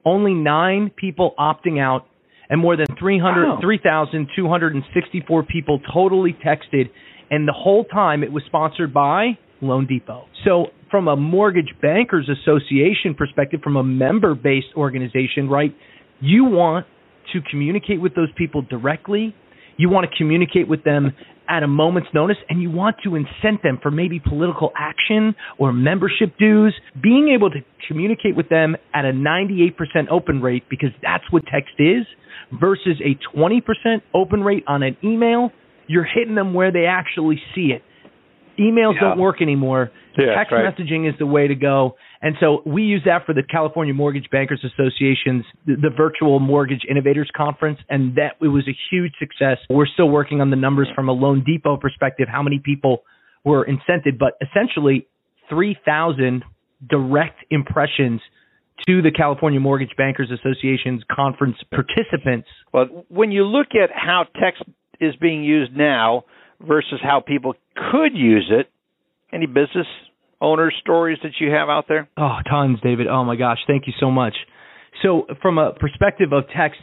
only 0.04 0.34
nine 0.34 0.90
people 0.94 1.34
opting 1.38 1.80
out, 1.80 2.06
and 2.50 2.60
more 2.60 2.76
than 2.76 2.86
300, 2.98 3.46
wow. 3.46 3.58
3,264 3.60 5.42
people 5.44 5.80
totally 5.92 6.36
texted. 6.44 6.90
And 7.30 7.46
the 7.46 7.52
whole 7.52 7.84
time 7.84 8.22
it 8.22 8.32
was 8.32 8.42
sponsored 8.46 8.94
by 8.94 9.38
Loan 9.60 9.86
Depot. 9.86 10.24
So 10.44 10.66
from 10.90 11.08
a 11.08 11.16
mortgage 11.16 11.74
bankers 11.82 12.28
association 12.28 13.14
perspective, 13.14 13.60
from 13.62 13.76
a 13.76 13.84
member 13.84 14.34
based 14.34 14.68
organization, 14.76 15.48
right, 15.48 15.74
you 16.20 16.44
want 16.44 16.86
to 17.34 17.40
communicate 17.50 18.00
with 18.00 18.14
those 18.14 18.30
people 18.36 18.62
directly 18.62 19.34
You 19.78 19.88
want 19.88 20.10
to 20.10 20.16
communicate 20.18 20.68
with 20.68 20.82
them 20.84 21.12
at 21.48 21.62
a 21.62 21.68
moment's 21.68 22.08
notice 22.12 22.36
and 22.48 22.60
you 22.62 22.70
want 22.70 22.96
to 23.04 23.10
incent 23.16 23.62
them 23.62 23.78
for 23.82 23.90
maybe 23.90 24.20
political 24.20 24.72
action 24.76 25.34
or 25.58 25.72
membership 25.72 26.36
dues. 26.38 26.74
Being 27.02 27.28
able 27.34 27.50
to 27.50 27.60
communicate 27.86 28.36
with 28.36 28.48
them 28.48 28.76
at 28.94 29.04
a 29.04 29.12
98% 29.12 29.74
open 30.10 30.40
rate 30.42 30.64
because 30.68 30.90
that's 31.02 31.24
what 31.30 31.44
text 31.52 31.74
is 31.78 32.04
versus 32.52 33.00
a 33.04 33.18
20% 33.36 33.62
open 34.14 34.42
rate 34.42 34.64
on 34.66 34.82
an 34.82 34.96
email, 35.02 35.50
you're 35.86 36.04
hitting 36.04 36.34
them 36.34 36.54
where 36.54 36.70
they 36.72 36.84
actually 36.86 37.40
see 37.54 37.72
it. 37.72 37.82
Emails 38.58 38.94
Yeah. 38.94 39.00
don't 39.10 39.18
work 39.18 39.40
anymore. 39.40 39.90
Yeah, 40.18 40.34
Text 40.34 40.52
right. 40.52 40.64
messaging 40.64 41.08
is 41.08 41.14
the 41.18 41.26
way 41.26 41.46
to 41.46 41.54
go. 41.54 41.94
And 42.20 42.34
so 42.40 42.62
we 42.66 42.82
use 42.82 43.02
that 43.04 43.24
for 43.24 43.32
the 43.32 43.44
California 43.44 43.94
Mortgage 43.94 44.28
Bankers 44.30 44.64
Association's 44.64 45.44
the, 45.64 45.76
the 45.76 45.90
virtual 45.96 46.40
mortgage 46.40 46.82
innovators 46.90 47.30
conference 47.36 47.78
and 47.88 48.16
that 48.16 48.32
it 48.42 48.48
was 48.48 48.66
a 48.68 48.76
huge 48.90 49.12
success. 49.20 49.58
We're 49.70 49.86
still 49.86 50.08
working 50.08 50.40
on 50.40 50.50
the 50.50 50.56
numbers 50.56 50.88
from 50.92 51.08
a 51.08 51.12
Loan 51.12 51.44
Depot 51.46 51.76
perspective 51.76 52.26
how 52.30 52.42
many 52.42 52.60
people 52.62 53.04
were 53.44 53.64
incented, 53.64 54.18
but 54.18 54.32
essentially 54.42 55.06
3,000 55.48 56.42
direct 56.90 57.44
impressions 57.50 58.20
to 58.88 59.02
the 59.02 59.10
California 59.10 59.60
Mortgage 59.60 59.96
Bankers 59.96 60.30
Association's 60.30 61.02
conference 61.10 61.56
participants. 61.70 62.48
Well, 62.72 63.04
when 63.08 63.30
you 63.30 63.44
look 63.44 63.68
at 63.72 63.90
how 63.94 64.24
text 64.40 64.62
is 65.00 65.14
being 65.20 65.44
used 65.44 65.76
now 65.76 66.24
versus 66.60 66.98
how 67.02 67.20
people 67.20 67.54
could 67.92 68.16
use 68.16 68.50
it, 68.50 68.68
any 69.32 69.46
business 69.46 69.86
owner 70.40 70.72
stories 70.80 71.18
that 71.22 71.32
you 71.40 71.50
have 71.50 71.68
out 71.68 71.86
there? 71.88 72.08
Oh, 72.16 72.38
tons, 72.48 72.78
David. 72.82 73.06
Oh 73.06 73.24
my 73.24 73.36
gosh, 73.36 73.58
thank 73.66 73.86
you 73.86 73.92
so 73.98 74.10
much. 74.10 74.34
So, 75.02 75.26
from 75.42 75.58
a 75.58 75.72
perspective 75.72 76.32
of 76.32 76.44
text, 76.56 76.80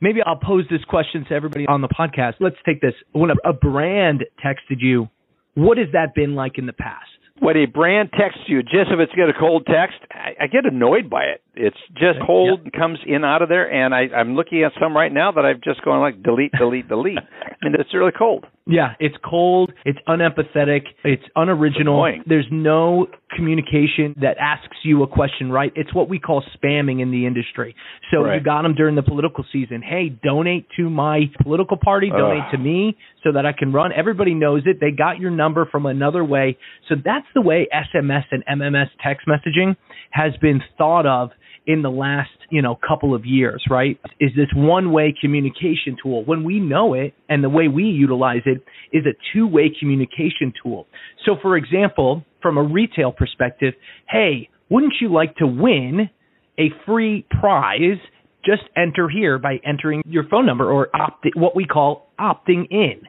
maybe 0.00 0.20
I'll 0.24 0.36
pose 0.36 0.64
this 0.70 0.84
question 0.84 1.24
to 1.28 1.34
everybody 1.34 1.66
on 1.66 1.80
the 1.80 1.88
podcast. 1.88 2.34
Let's 2.40 2.56
take 2.66 2.80
this. 2.80 2.94
When 3.12 3.30
a, 3.30 3.52
brand 3.52 4.24
texted 4.44 4.78
you, 4.80 5.08
what 5.54 5.78
has 5.78 5.88
that 5.92 6.14
been 6.14 6.34
like 6.34 6.58
in 6.58 6.66
the 6.66 6.72
past? 6.72 7.06
When 7.38 7.56
a 7.56 7.66
brand 7.66 8.10
texts 8.18 8.42
you, 8.46 8.62
just 8.62 8.90
if 8.90 9.00
it's 9.00 9.12
got 9.12 9.28
a 9.28 9.38
cold 9.38 9.66
text, 9.66 9.96
I, 10.10 10.44
I 10.44 10.46
get 10.46 10.66
annoyed 10.66 11.08
by 11.08 11.24
it. 11.24 11.43
It's 11.56 11.76
just 11.94 12.18
cold 12.26 12.60
and 12.64 12.72
comes 12.72 12.98
in 13.06 13.24
out 13.24 13.42
of 13.42 13.48
there, 13.48 13.70
and 13.70 13.94
I, 13.94 14.08
I'm 14.14 14.34
looking 14.34 14.64
at 14.64 14.72
some 14.80 14.96
right 14.96 15.12
now 15.12 15.32
that 15.32 15.44
I've 15.44 15.60
just 15.60 15.82
gone 15.84 16.00
like 16.00 16.22
delete, 16.22 16.52
delete, 16.52 16.88
delete, 16.88 17.18
and 17.62 17.74
it's 17.74 17.92
really 17.94 18.12
cold. 18.16 18.46
Yeah, 18.66 18.94
it's 18.98 19.14
cold, 19.22 19.72
it's 19.84 19.98
unempathetic, 20.08 20.82
it's 21.04 21.22
unoriginal. 21.36 22.06
There's 22.26 22.46
no 22.50 23.08
communication 23.36 24.14
that 24.22 24.36
asks 24.40 24.76
you 24.84 25.02
a 25.02 25.06
question 25.06 25.50
right. 25.52 25.70
It's 25.76 25.92
what 25.94 26.08
we 26.08 26.18
call 26.18 26.42
spamming 26.56 27.02
in 27.02 27.10
the 27.10 27.26
industry. 27.26 27.74
So 28.10 28.22
Right. 28.22 28.36
you 28.36 28.40
got 28.40 28.62
them 28.62 28.74
during 28.74 28.94
the 28.94 29.02
political 29.02 29.44
season. 29.52 29.82
Hey, 29.82 30.08
donate 30.08 30.66
to 30.76 30.88
my 30.88 31.30
political 31.42 31.76
party, 31.76 32.08
donate 32.08 32.44
Ugh. 32.46 32.52
to 32.52 32.58
me 32.58 32.96
so 33.22 33.32
that 33.32 33.44
I 33.44 33.52
can 33.52 33.70
run. 33.72 33.92
Everybody 33.92 34.32
knows 34.32 34.62
it. 34.66 34.78
They 34.80 34.90
got 34.92 35.18
your 35.18 35.30
number 35.30 35.66
from 35.66 35.84
another 35.86 36.24
way. 36.24 36.56
So 36.88 36.94
that's 37.02 37.26
the 37.34 37.42
way 37.42 37.68
SMS 37.72 38.24
and 38.30 38.44
MMS 38.46 38.88
text 39.02 39.26
messaging 39.26 39.76
has 40.10 40.32
been 40.40 40.62
thought 40.78 41.06
of 41.06 41.30
in 41.66 41.82
the 41.82 41.90
last, 41.90 42.30
you 42.50 42.60
know, 42.60 42.78
couple 42.86 43.14
of 43.14 43.24
years, 43.24 43.64
right? 43.70 43.98
Is 44.20 44.30
this 44.36 44.48
one-way 44.54 45.14
communication 45.20 45.96
tool. 46.02 46.24
When 46.24 46.44
we 46.44 46.60
know 46.60 46.94
it 46.94 47.14
and 47.28 47.42
the 47.42 47.48
way 47.48 47.68
we 47.68 47.84
utilize 47.84 48.42
it 48.44 48.62
is 48.92 49.04
a 49.06 49.14
two-way 49.32 49.72
communication 49.78 50.52
tool. 50.62 50.86
So 51.24 51.36
for 51.40 51.56
example, 51.56 52.24
from 52.42 52.58
a 52.58 52.62
retail 52.62 53.12
perspective, 53.12 53.74
hey, 54.08 54.50
wouldn't 54.68 54.94
you 55.00 55.12
like 55.12 55.36
to 55.36 55.46
win 55.46 56.10
a 56.58 56.70
free 56.84 57.26
prize? 57.40 57.98
Just 58.44 58.62
enter 58.76 59.08
here 59.08 59.38
by 59.38 59.58
entering 59.66 60.02
your 60.04 60.24
phone 60.28 60.44
number 60.44 60.70
or 60.70 60.94
opt 60.94 61.26
what 61.34 61.56
we 61.56 61.64
call 61.64 62.10
opting 62.20 62.70
in. 62.70 63.00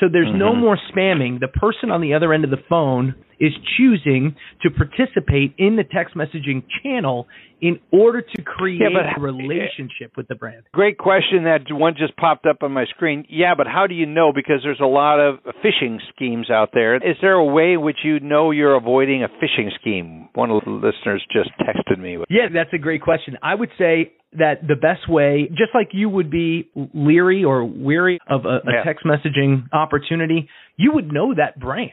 So 0.00 0.06
there's 0.12 0.34
no 0.34 0.50
mm-hmm. 0.50 0.60
more 0.60 0.78
spamming. 0.94 1.40
The 1.40 1.48
person 1.48 1.90
on 1.90 2.00
the 2.00 2.14
other 2.14 2.32
end 2.32 2.44
of 2.44 2.50
the 2.50 2.62
phone 2.68 3.14
is 3.42 3.52
choosing 3.76 4.36
to 4.62 4.70
participate 4.70 5.52
in 5.58 5.74
the 5.74 5.82
text 5.82 6.14
messaging 6.14 6.62
channel 6.82 7.26
in 7.60 7.78
order 7.92 8.22
to 8.22 8.42
create 8.42 8.80
Yeah, 8.80 9.14
a 9.16 9.20
relationship 9.20 10.16
with 10.16 10.28
the 10.28 10.34
brand. 10.36 10.62
Great 10.72 10.96
question. 10.96 11.44
That 11.44 11.62
one 11.70 11.94
just 11.98 12.16
popped 12.16 12.46
up 12.46 12.62
on 12.62 12.72
my 12.72 12.86
screen. 12.86 13.24
Yeah, 13.28 13.54
but 13.56 13.66
how 13.66 13.86
do 13.88 13.94
you 13.94 14.06
know? 14.06 14.32
Because 14.32 14.60
there's 14.62 14.80
a 14.80 14.86
lot 14.86 15.18
of 15.20 15.40
phishing 15.64 15.98
schemes 16.14 16.50
out 16.50 16.70
there. 16.72 16.96
Is 16.96 17.16
there 17.20 17.34
a 17.34 17.44
way 17.44 17.76
which 17.76 17.98
you 18.04 18.20
know 18.20 18.52
you're 18.52 18.76
avoiding 18.76 19.24
a 19.24 19.28
phishing 19.28 19.68
scheme? 19.80 20.28
One 20.34 20.50
of 20.50 20.62
the 20.64 20.70
listeners 20.70 21.24
just 21.32 21.50
texted 21.60 21.98
me. 21.98 22.18
Yeah, 22.30 22.46
that's 22.52 22.72
a 22.72 22.78
great 22.78 23.02
question. 23.02 23.36
I 23.42 23.54
would 23.54 23.70
say 23.78 24.12
that 24.38 24.66
the 24.66 24.76
best 24.76 25.08
way, 25.08 25.48
just 25.50 25.74
like 25.74 25.88
you 25.92 26.08
would 26.08 26.30
be 26.30 26.68
leery 26.94 27.44
or 27.44 27.64
weary 27.64 28.18
of 28.28 28.44
a, 28.44 28.48
a 28.48 28.60
Yeah. 28.66 28.84
text 28.84 29.04
messaging 29.04 29.64
opportunity, 29.72 30.48
you 30.76 30.92
would 30.94 31.12
know 31.12 31.34
that 31.34 31.60
brand. 31.60 31.90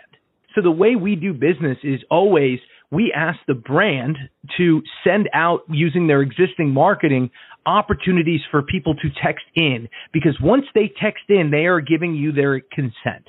So 0.60 0.64
the 0.64 0.72
way 0.72 0.96
we 0.96 1.16
do 1.16 1.34
business 1.34 1.78
is 1.84 2.02
always 2.12 2.60
we 2.92 3.14
ask 3.16 3.40
the 3.48 3.54
brand 3.54 4.18
to 4.58 4.82
send 5.06 5.30
out 5.34 5.62
using 5.70 6.08
their 6.08 6.22
existing 6.22 6.72
marketing 6.72 7.30
opportunities 7.66 8.42
for 8.52 8.62
people 8.62 8.94
to 8.96 9.10
text 9.24 9.46
in 9.56 9.88
because 10.12 10.38
once 10.42 10.66
they 10.76 10.92
text 11.02 11.24
in, 11.30 11.50
they 11.52 11.66
are 11.66 11.80
giving 11.80 12.14
you 12.14 12.34
their 12.34 12.60
consent. 12.60 13.26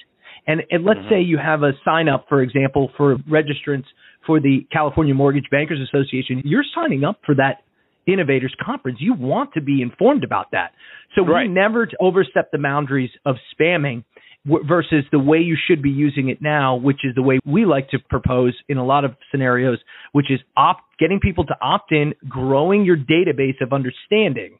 And, 0.46 0.62
and 0.70 0.84
let's 0.84 1.00
mm-hmm. 1.00 1.08
say 1.08 1.20
you 1.20 1.38
have 1.38 1.62
a 1.62 1.72
sign 1.84 2.08
up, 2.08 2.26
for 2.28 2.42
example, 2.42 2.90
for 2.96 3.16
registrants 3.30 3.84
for 4.26 4.40
the 4.40 4.66
California 4.72 5.14
Mortgage 5.14 5.46
Bankers 5.52 5.78
Association. 5.80 6.42
You're 6.44 6.64
signing 6.74 7.04
up 7.04 7.20
for 7.24 7.36
that 7.36 7.62
innovators 8.06 8.54
conference. 8.64 8.98
You 9.00 9.14
want 9.14 9.52
to 9.54 9.60
be 9.60 9.82
informed 9.82 10.24
about 10.24 10.50
that. 10.50 10.72
So 11.14 11.24
Right. 11.24 11.46
we 11.46 11.54
never 11.54 11.88
overstep 12.00 12.50
the 12.50 12.58
boundaries 12.58 13.10
of 13.24 13.36
spamming 13.54 14.02
w- 14.46 14.64
versus 14.66 15.04
the 15.12 15.18
way 15.18 15.38
you 15.38 15.56
should 15.66 15.82
be 15.82 15.90
using 15.90 16.28
it 16.28 16.40
now, 16.40 16.76
which 16.76 17.04
is 17.04 17.14
the 17.14 17.22
way 17.22 17.38
we 17.44 17.64
like 17.64 17.88
to 17.90 17.98
propose 17.98 18.56
in 18.68 18.78
a 18.78 18.84
lot 18.84 19.04
of 19.04 19.14
scenarios, 19.30 19.78
which 20.12 20.30
is 20.30 20.40
opt 20.56 20.82
getting 20.98 21.20
people 21.20 21.44
to 21.44 21.54
opt 21.60 21.92
in, 21.92 22.14
growing 22.28 22.84
your 22.84 22.96
database 22.96 23.60
of 23.60 23.72
understanding, 23.72 24.58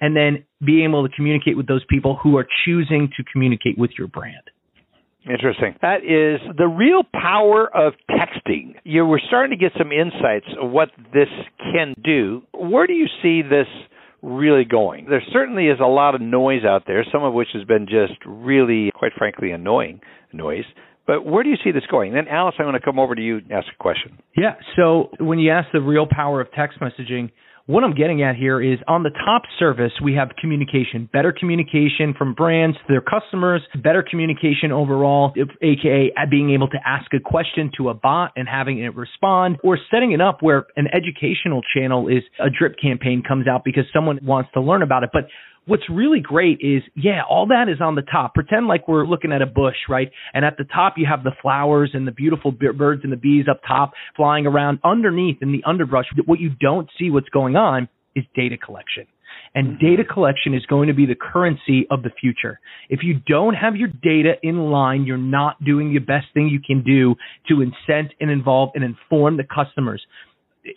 and 0.00 0.16
then 0.16 0.44
being 0.64 0.84
able 0.88 1.08
to 1.08 1.14
communicate 1.14 1.56
with 1.56 1.66
those 1.66 1.84
people 1.88 2.18
who 2.22 2.36
are 2.36 2.46
choosing 2.64 3.08
to 3.16 3.24
communicate 3.32 3.78
with 3.78 3.90
your 3.98 4.08
brand. 4.08 4.42
Interesting. 5.28 5.74
That 5.82 6.04
is 6.04 6.40
the 6.56 6.68
real 6.68 7.02
power 7.12 7.68
of 7.74 7.94
texting. 8.08 8.76
You 8.84 9.04
were 9.04 9.20
starting 9.26 9.50
to 9.50 9.56
get 9.56 9.72
some 9.76 9.90
insights 9.90 10.46
of 10.60 10.70
what 10.70 10.90
this 11.12 11.28
can 11.72 11.94
do. 12.02 12.42
Where 12.54 12.86
do 12.86 12.92
you 12.92 13.06
see 13.22 13.42
this 13.42 13.66
really 14.22 14.64
going? 14.64 15.06
There 15.08 15.22
certainly 15.32 15.66
is 15.66 15.78
a 15.80 15.86
lot 15.86 16.14
of 16.14 16.20
noise 16.20 16.64
out 16.64 16.84
there, 16.86 17.04
some 17.12 17.22
of 17.22 17.34
which 17.34 17.48
has 17.54 17.64
been 17.64 17.86
just 17.86 18.14
really, 18.26 18.90
quite 18.94 19.12
frankly, 19.16 19.50
annoying 19.50 20.00
noise. 20.32 20.64
But 21.06 21.24
where 21.24 21.44
do 21.44 21.50
you 21.50 21.56
see 21.62 21.70
this 21.70 21.84
going? 21.90 22.12
Then, 22.12 22.26
Alice, 22.28 22.56
I'm 22.58 22.64
going 22.64 22.74
to 22.74 22.84
come 22.84 22.98
over 22.98 23.14
to 23.14 23.22
you 23.22 23.38
and 23.38 23.52
ask 23.52 23.68
a 23.72 23.82
question. 23.82 24.18
Yeah. 24.36 24.54
So 24.74 25.10
when 25.20 25.38
you 25.38 25.52
ask 25.52 25.68
the 25.72 25.80
real 25.80 26.06
power 26.10 26.40
of 26.40 26.48
text 26.52 26.80
messaging, 26.80 27.30
what 27.66 27.82
I'm 27.82 27.94
getting 27.94 28.22
at 28.22 28.36
here 28.36 28.62
is 28.62 28.78
on 28.86 29.02
the 29.02 29.10
top 29.10 29.42
service, 29.58 29.90
we 30.02 30.14
have 30.14 30.30
communication, 30.40 31.10
better 31.12 31.32
communication 31.32 32.14
from 32.16 32.32
brands 32.32 32.76
to 32.76 32.84
their 32.88 33.00
customers, 33.00 33.60
better 33.82 34.04
communication 34.08 34.70
overall, 34.70 35.34
aka 35.60 36.12
being 36.30 36.50
able 36.50 36.68
to 36.68 36.78
ask 36.86 37.12
a 37.12 37.18
question 37.18 37.72
to 37.76 37.88
a 37.88 37.94
bot 37.94 38.30
and 38.36 38.48
having 38.48 38.78
it 38.78 38.94
respond, 38.94 39.56
or 39.64 39.78
setting 39.90 40.12
it 40.12 40.20
up 40.20 40.42
where 40.42 40.66
an 40.76 40.86
educational 40.94 41.60
channel 41.74 42.06
is 42.06 42.22
a 42.38 42.48
drip 42.48 42.76
campaign 42.80 43.22
comes 43.26 43.48
out 43.48 43.62
because 43.64 43.84
someone 43.92 44.20
wants 44.22 44.48
to 44.54 44.60
learn 44.60 44.82
about 44.82 45.02
it. 45.02 45.10
But 45.12 45.24
What's 45.66 45.82
really 45.90 46.20
great 46.20 46.58
is, 46.60 46.82
yeah, 46.94 47.22
all 47.28 47.46
that 47.48 47.68
is 47.68 47.80
on 47.80 47.96
the 47.96 48.02
top. 48.02 48.34
Pretend 48.34 48.68
like 48.68 48.86
we're 48.86 49.04
looking 49.04 49.32
at 49.32 49.42
a 49.42 49.46
bush, 49.46 49.76
right? 49.88 50.10
And 50.32 50.44
at 50.44 50.56
the 50.56 50.64
top, 50.64 50.94
you 50.96 51.06
have 51.10 51.24
the 51.24 51.32
flowers 51.42 51.90
and 51.92 52.06
the 52.06 52.12
beautiful 52.12 52.52
birds 52.52 53.02
and 53.02 53.12
the 53.12 53.16
bees 53.16 53.46
up 53.50 53.60
top 53.66 53.92
flying 54.16 54.46
around. 54.46 54.78
Underneath 54.84 55.38
in 55.42 55.50
the 55.50 55.64
underbrush, 55.66 56.06
what 56.24 56.38
you 56.38 56.50
don't 56.60 56.88
see 56.98 57.10
what's 57.10 57.28
going 57.30 57.56
on 57.56 57.88
is 58.14 58.24
data 58.36 58.56
collection. 58.56 59.06
And 59.56 59.70
mm-hmm. 59.70 59.86
data 59.86 60.04
collection 60.04 60.54
is 60.54 60.64
going 60.66 60.88
to 60.88 60.94
be 60.94 61.06
the 61.06 61.16
currency 61.16 61.86
of 61.90 62.02
the 62.02 62.10
future. 62.20 62.60
If 62.88 63.00
you 63.02 63.14
don't 63.26 63.54
have 63.54 63.74
your 63.74 63.88
data 63.88 64.34
in 64.42 64.70
line, 64.70 65.04
you're 65.04 65.16
not 65.16 65.62
doing 65.64 65.92
the 65.92 65.98
best 65.98 66.26
thing 66.32 66.48
you 66.48 66.60
can 66.64 66.84
do 66.84 67.16
to 67.48 67.54
incent 67.56 68.10
and 68.20 68.30
involve 68.30 68.70
and 68.74 68.84
inform 68.84 69.36
the 69.36 69.44
customers 69.44 70.04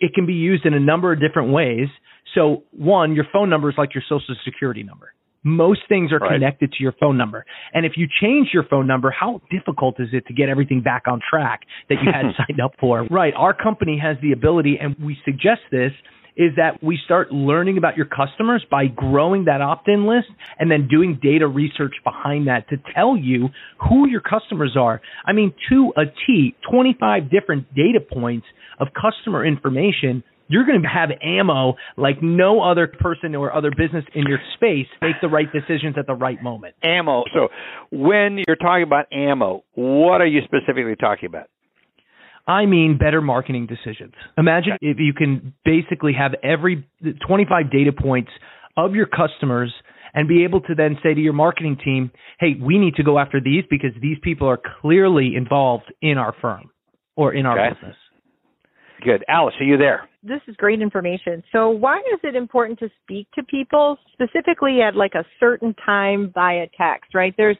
it 0.00 0.14
can 0.14 0.26
be 0.26 0.34
used 0.34 0.66
in 0.66 0.74
a 0.74 0.80
number 0.80 1.12
of 1.12 1.20
different 1.20 1.52
ways. 1.52 1.88
So, 2.34 2.64
one, 2.70 3.14
your 3.14 3.26
phone 3.32 3.50
number 3.50 3.68
is 3.70 3.76
like 3.76 3.94
your 3.94 4.04
social 4.08 4.34
security 4.44 4.82
number. 4.82 5.12
Most 5.42 5.80
things 5.88 6.12
are 6.12 6.18
Right. 6.18 6.32
connected 6.32 6.72
to 6.72 6.82
your 6.82 6.92
phone 6.92 7.16
number. 7.16 7.46
And 7.72 7.86
if 7.86 7.96
you 7.96 8.06
change 8.20 8.50
your 8.52 8.62
phone 8.64 8.86
number, 8.86 9.10
how 9.10 9.40
difficult 9.50 9.98
is 9.98 10.08
it 10.12 10.26
to 10.26 10.34
get 10.34 10.48
everything 10.50 10.82
back 10.82 11.04
on 11.06 11.20
track 11.28 11.62
that 11.88 11.96
you 12.04 12.12
had 12.12 12.34
signed 12.36 12.60
up 12.60 12.74
for? 12.78 13.04
Right. 13.10 13.32
Our 13.34 13.54
company 13.54 13.98
has 13.98 14.16
the 14.20 14.32
ability, 14.32 14.78
and 14.80 14.94
we 15.02 15.16
suggest 15.24 15.62
this, 15.70 15.92
is 16.36 16.52
that 16.56 16.82
we 16.82 16.98
start 17.04 17.32
learning 17.32 17.78
about 17.78 17.96
your 17.96 18.06
customers 18.06 18.64
by 18.70 18.86
growing 18.86 19.44
that 19.44 19.60
opt-in 19.60 20.06
list 20.06 20.28
and 20.58 20.70
then 20.70 20.88
doing 20.88 21.18
data 21.22 21.46
research 21.46 21.94
behind 22.04 22.46
that 22.46 22.68
to 22.68 22.76
tell 22.94 23.16
you 23.16 23.48
who 23.88 24.08
your 24.08 24.20
customers 24.20 24.76
are. 24.78 25.00
I 25.26 25.32
mean, 25.32 25.52
to 25.70 25.92
a 25.96 26.04
T, 26.26 26.54
25 26.70 27.30
different 27.30 27.74
data 27.74 28.00
points 28.00 28.46
of 28.78 28.88
customer 28.94 29.44
information 29.44 30.22
you're 30.50 30.66
going 30.66 30.82
to 30.82 30.88
have 30.88 31.10
ammo 31.22 31.76
like 31.96 32.16
no 32.20 32.60
other 32.60 32.88
person 32.88 33.34
or 33.36 33.54
other 33.54 33.70
business 33.70 34.04
in 34.14 34.24
your 34.26 34.40
space 34.54 34.88
make 35.00 35.14
the 35.22 35.28
right 35.28 35.46
decisions 35.52 35.94
at 35.96 36.06
the 36.06 36.14
right 36.14 36.42
moment. 36.42 36.74
Ammo. 36.82 37.22
So 37.32 37.48
when 37.92 38.42
you're 38.46 38.56
talking 38.56 38.82
about 38.82 39.06
ammo, 39.12 39.62
what 39.74 40.20
are 40.20 40.26
you 40.26 40.40
specifically 40.44 40.96
talking 40.96 41.26
about? 41.26 41.46
I 42.50 42.66
mean 42.66 42.98
better 42.98 43.20
marketing 43.20 43.66
decisions. 43.66 44.12
Imagine 44.36 44.72
if 44.80 44.96
you 44.98 45.12
can 45.12 45.54
basically 45.64 46.12
have 46.14 46.32
every 46.42 46.84
25 47.26 47.70
data 47.70 47.92
points 47.92 48.30
of 48.76 48.94
your 48.94 49.06
customers 49.06 49.72
and 50.14 50.26
be 50.26 50.42
able 50.42 50.60
to 50.62 50.74
then 50.74 50.96
say 51.02 51.14
to 51.14 51.20
your 51.20 51.32
marketing 51.32 51.76
team, 51.84 52.10
hey, 52.40 52.54
we 52.60 52.76
need 52.78 52.96
to 52.96 53.04
go 53.04 53.20
after 53.20 53.40
these 53.40 53.62
because 53.70 53.90
these 54.02 54.18
people 54.22 54.48
are 54.48 54.58
clearly 54.80 55.36
involved 55.36 55.92
in 56.02 56.18
our 56.18 56.34
firm 56.40 56.70
or 57.14 57.32
in 57.34 57.46
our 57.46 57.56
Okay. 57.56 57.74
business. 57.74 57.96
Good. 59.04 59.24
Alice, 59.28 59.54
are 59.60 59.64
you 59.64 59.76
there? 59.78 60.08
this 60.22 60.42
is 60.48 60.54
great 60.56 60.82
information. 60.82 61.42
So 61.50 61.70
why 61.70 61.96
is 62.12 62.20
it 62.22 62.34
important 62.36 62.78
to 62.80 62.90
speak 63.02 63.26
to 63.36 63.42
people 63.44 63.96
specifically 64.12 64.82
at 64.82 64.94
like 64.94 65.14
a 65.14 65.24
certain 65.38 65.74
time 65.86 66.30
via 66.34 66.66
text, 66.76 67.14
right? 67.14 67.32
There's 67.38 67.56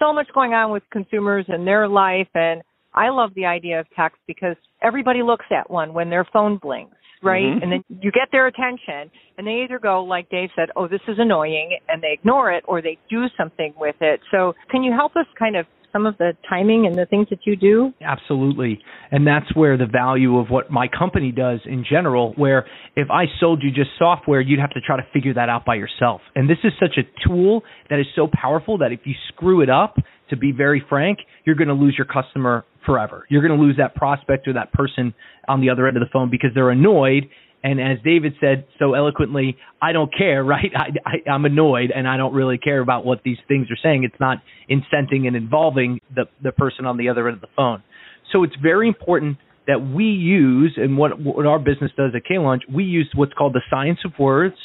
so 0.00 0.12
much 0.12 0.26
going 0.34 0.52
on 0.52 0.72
with 0.72 0.82
consumers 0.90 1.44
and 1.46 1.64
their 1.64 1.86
life 1.86 2.26
and 2.34 2.62
I 2.94 3.10
love 3.10 3.30
the 3.34 3.46
idea 3.46 3.80
of 3.80 3.86
text 3.96 4.18
because 4.26 4.56
everybody 4.82 5.22
looks 5.22 5.46
at 5.50 5.70
one 5.70 5.92
when 5.92 6.10
their 6.10 6.24
phone 6.32 6.56
blinks, 6.56 6.96
right? 7.22 7.44
Mhm. 7.44 7.62
And 7.62 7.72
then 7.72 7.84
you 8.00 8.10
get 8.10 8.30
their 8.32 8.46
attention 8.46 9.10
and 9.38 9.46
they 9.46 9.62
either 9.62 9.78
go 9.78 10.02
like 10.02 10.28
Dave 10.28 10.50
said, 10.54 10.70
"Oh, 10.76 10.88
this 10.88 11.02
is 11.06 11.18
annoying," 11.18 11.78
and 11.88 12.02
they 12.02 12.12
ignore 12.12 12.50
it 12.50 12.64
or 12.66 12.80
they 12.80 12.98
do 13.08 13.28
something 13.30 13.74
with 13.78 14.00
it. 14.02 14.20
So, 14.30 14.54
can 14.68 14.82
you 14.82 14.92
help 14.92 15.16
us 15.16 15.26
kind 15.38 15.56
of 15.56 15.66
some 15.92 16.06
of 16.06 16.16
the 16.18 16.36
timing 16.48 16.86
and 16.86 16.96
the 16.96 17.06
things 17.06 17.28
that 17.30 17.46
you 17.46 17.56
do? 17.56 17.92
Absolutely. 18.00 18.80
And 19.10 19.26
that's 19.26 19.52
where 19.54 19.76
the 19.76 19.86
value 19.86 20.38
of 20.38 20.48
what 20.48 20.70
my 20.70 20.86
company 20.86 21.32
does 21.32 21.60
in 21.66 21.84
general, 21.84 22.32
where 22.34 22.64
if 22.96 23.10
I 23.10 23.26
sold 23.38 23.62
you 23.62 23.70
just 23.70 23.96
software, 23.98 24.40
you'd 24.40 24.60
have 24.60 24.70
to 24.70 24.80
try 24.80 24.96
to 24.96 25.02
figure 25.12 25.34
that 25.34 25.48
out 25.48 25.64
by 25.64 25.74
yourself. 25.74 26.22
And 26.36 26.48
this 26.48 26.58
is 26.64 26.72
such 26.78 26.96
a 26.96 27.02
tool 27.26 27.64
that 27.88 27.98
is 27.98 28.06
so 28.14 28.28
powerful 28.32 28.78
that 28.78 28.92
if 28.92 29.00
you 29.04 29.14
screw 29.28 29.62
it 29.62 29.70
up, 29.70 29.98
to 30.28 30.36
be 30.36 30.52
very 30.52 30.80
frank, 30.88 31.18
you're 31.44 31.56
going 31.56 31.68
to 31.68 31.74
lose 31.74 31.96
your 31.98 32.04
customer 32.04 32.64
forever. 32.90 33.24
You're 33.28 33.46
going 33.46 33.56
to 33.56 33.64
lose 33.64 33.76
that 33.76 33.94
prospect 33.94 34.48
or 34.48 34.54
that 34.54 34.72
person 34.72 35.14
on 35.46 35.60
the 35.60 35.70
other 35.70 35.86
end 35.86 35.96
of 35.96 36.00
the 36.00 36.08
phone 36.12 36.28
because 36.28 36.50
they're 36.54 36.70
annoyed. 36.70 37.28
And 37.62 37.80
as 37.80 37.98
David 38.02 38.32
said 38.40 38.66
so 38.80 38.94
eloquently, 38.94 39.56
I 39.80 39.92
don't 39.92 40.12
care, 40.12 40.42
right? 40.54 40.72
I, 40.74 40.88
I, 41.06 41.30
I'm 41.30 41.44
annoyed 41.44 41.92
and 41.94 42.08
I 42.08 42.16
don't 42.16 42.34
really 42.34 42.58
care 42.58 42.80
about 42.80 43.04
what 43.06 43.22
these 43.24 43.38
things 43.46 43.68
are 43.70 43.78
saying. 43.80 44.02
It's 44.02 44.18
not 44.18 44.38
incenting 44.68 45.28
and 45.28 45.36
involving 45.36 46.00
the, 46.12 46.24
the 46.42 46.50
person 46.50 46.84
on 46.84 46.96
the 46.96 47.08
other 47.08 47.28
end 47.28 47.36
of 47.36 47.40
the 47.40 47.54
phone. 47.54 47.84
So 48.32 48.42
it's 48.42 48.56
very 48.60 48.88
important 48.88 49.38
that 49.68 49.78
we 49.94 50.04
use, 50.04 50.74
and 50.76 50.98
what, 50.98 51.20
what 51.20 51.46
our 51.46 51.60
business 51.60 51.92
does 51.96 52.10
at 52.16 52.22
K-Launch, 52.26 52.62
we 52.72 52.82
use 52.82 53.08
what's 53.14 53.34
called 53.34 53.52
the 53.52 53.62
science 53.70 54.00
of 54.04 54.12
words. 54.18 54.56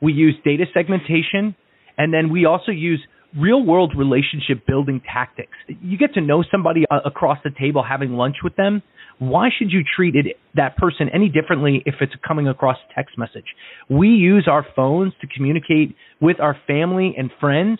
We 0.00 0.12
use 0.12 0.36
data 0.44 0.66
segmentation, 0.72 1.56
and 1.98 2.14
then 2.14 2.30
we 2.30 2.44
also 2.44 2.70
use 2.70 3.00
real 3.38 3.64
world 3.64 3.94
relationship 3.96 4.66
building 4.66 5.00
tactics. 5.12 5.52
You 5.68 5.98
get 5.98 6.14
to 6.14 6.20
know 6.20 6.44
somebody 6.50 6.84
uh, 6.90 7.00
across 7.04 7.38
the 7.44 7.50
table 7.50 7.84
having 7.88 8.12
lunch 8.12 8.36
with 8.42 8.56
them. 8.56 8.82
Why 9.18 9.48
should 9.56 9.70
you 9.70 9.80
treat 9.96 10.14
it, 10.14 10.36
that 10.54 10.76
person 10.76 11.08
any 11.12 11.28
differently 11.28 11.82
if 11.86 11.96
it's 12.00 12.12
coming 12.26 12.48
across 12.48 12.76
text 12.94 13.16
message? 13.16 13.46
We 13.88 14.08
use 14.08 14.46
our 14.50 14.66
phones 14.76 15.14
to 15.22 15.26
communicate 15.26 15.96
with 16.20 16.38
our 16.40 16.56
family 16.66 17.14
and 17.16 17.30
friends. 17.40 17.78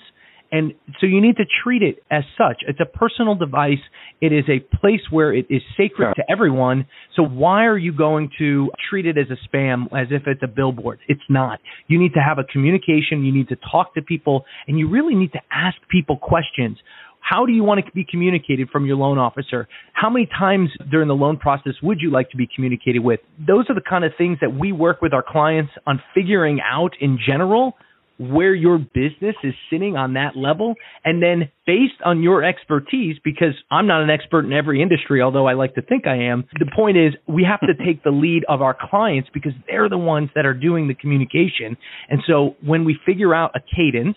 And 0.57 0.73
so 1.01 1.07
you 1.07 1.21
need 1.21 1.37
to 1.37 1.45
treat 1.63 1.83
it 1.83 2.03
as 2.11 2.25
such. 2.39 2.63
It's 2.67 2.81
a 2.81 2.87
personal 2.87 3.35
device. 3.35 3.83
It 4.23 4.33
is 4.33 4.45
a 4.49 4.61
place 4.79 5.03
where 5.11 5.35
it 5.35 5.45
is 5.51 5.61
sacred 5.77 6.15
to 6.17 6.23
everyone. 6.31 6.87
So 7.15 7.23
why 7.23 7.67
are 7.67 7.77
you 7.77 7.93
going 7.93 8.31
to 8.39 8.71
treat 8.89 9.05
it 9.05 9.19
as 9.19 9.27
a 9.31 9.37
spam 9.47 9.85
as 9.93 10.09
if 10.11 10.23
it's 10.27 10.43
a 10.43 10.47
billboard? 10.47 11.01
It's 11.09 11.21
not. 11.29 11.61
You 11.89 11.99
need 11.99 12.15
to 12.15 12.21
have 12.21 12.39
a 12.39 12.45
communication. 12.45 13.23
You 13.23 13.35
need 13.35 13.49
to 13.49 13.57
talk 13.71 13.93
to 13.97 14.03
people 14.03 14.47
and 14.67 14.79
you 14.79 14.89
really 14.89 15.15
need 15.15 15.33
to 15.33 15.41
ask 15.53 15.77
people 15.91 16.17
questions. 16.17 16.79
How 17.21 17.45
do 17.45 17.53
you 17.53 17.63
want 17.63 17.85
to 17.85 17.93
be 17.93 18.07
communicated 18.09 18.71
from 18.71 18.87
your 18.87 18.97
loan 18.97 19.19
officer? 19.19 19.69
How 19.93 20.09
many 20.09 20.27
times 20.27 20.71
during 20.91 21.09
the 21.09 21.15
loan 21.15 21.37
process 21.37 21.75
would 21.83 22.01
you 22.01 22.11
like 22.11 22.31
to 22.31 22.39
be 22.39 22.49
communicated 22.55 23.01
with? 23.01 23.21
Those 23.47 23.67
are 23.69 23.75
the 23.75 23.83
kind 23.87 24.07
of 24.07 24.13
things 24.17 24.39
that 24.41 24.55
we 24.55 24.73
work 24.73 25.03
with 25.03 25.13
our 25.13 25.25
clients 25.27 25.73
on 25.87 26.01
figuring 26.15 26.61
out 26.63 26.93
in 26.99 27.19
general 27.27 27.75
where 28.19 28.55
your 28.55 28.79
business 28.79 29.37
is 29.45 29.55
sitting 29.71 29.97
on 29.97 30.15
that 30.15 30.37
level. 30.37 30.75
And 31.05 31.23
then 31.23 31.51
based 31.67 32.01
on 32.05 32.23
your 32.23 32.43
expertise, 32.45 33.17
because 33.23 33.55
I'm 33.71 33.87
not 33.87 34.03
an 34.03 34.11
expert 34.11 34.45
in 34.45 34.53
every 34.53 34.83
industry, 34.83 35.23
although 35.23 35.47
I 35.47 35.55
like 35.55 35.75
to 35.75 35.83
think 35.83 36.07
I 36.07 36.17
am, 36.31 36.45
the 36.59 36.71
point 36.75 36.97
is 36.97 37.13
we 37.27 37.45
have 37.45 37.61
to 37.61 37.75
take 37.85 38.03
the 38.03 38.11
lead 38.11 38.45
of 38.49 38.63
our 38.63 38.77
clients 38.79 39.29
because 39.33 39.53
they're 39.67 39.89
the 39.89 39.99
ones 39.99 40.31
that 40.35 40.47
are 40.47 40.55
doing 40.55 40.89
the 40.89 40.95
communication. 40.95 41.77
And 42.09 42.21
so 42.27 42.57
when 42.65 42.85
we 42.85 42.97
figure 43.05 43.35
out 43.35 43.53
a 43.55 43.61
cadence, 43.61 44.17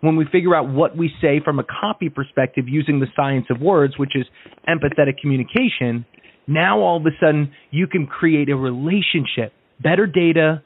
when 0.00 0.16
we 0.16 0.24
figure 0.32 0.54
out 0.54 0.68
what 0.68 0.96
we 0.96 1.10
say 1.20 1.40
from 1.44 1.58
a 1.58 1.64
copy 1.64 2.08
perspective 2.08 2.64
using 2.68 3.00
the 3.00 3.06
science 3.14 3.46
of 3.50 3.60
words, 3.60 3.98
which 3.98 4.12
is 4.14 4.24
empathetic 4.68 5.18
communication, 5.20 6.06
now 6.46 6.80
all 6.80 6.96
of 6.96 7.06
a 7.06 7.10
sudden 7.20 7.52
you 7.70 7.86
can 7.86 8.06
create 8.06 8.48
a 8.48 8.56
relationship, 8.56 9.52
better 9.82 10.06
data 10.06 10.62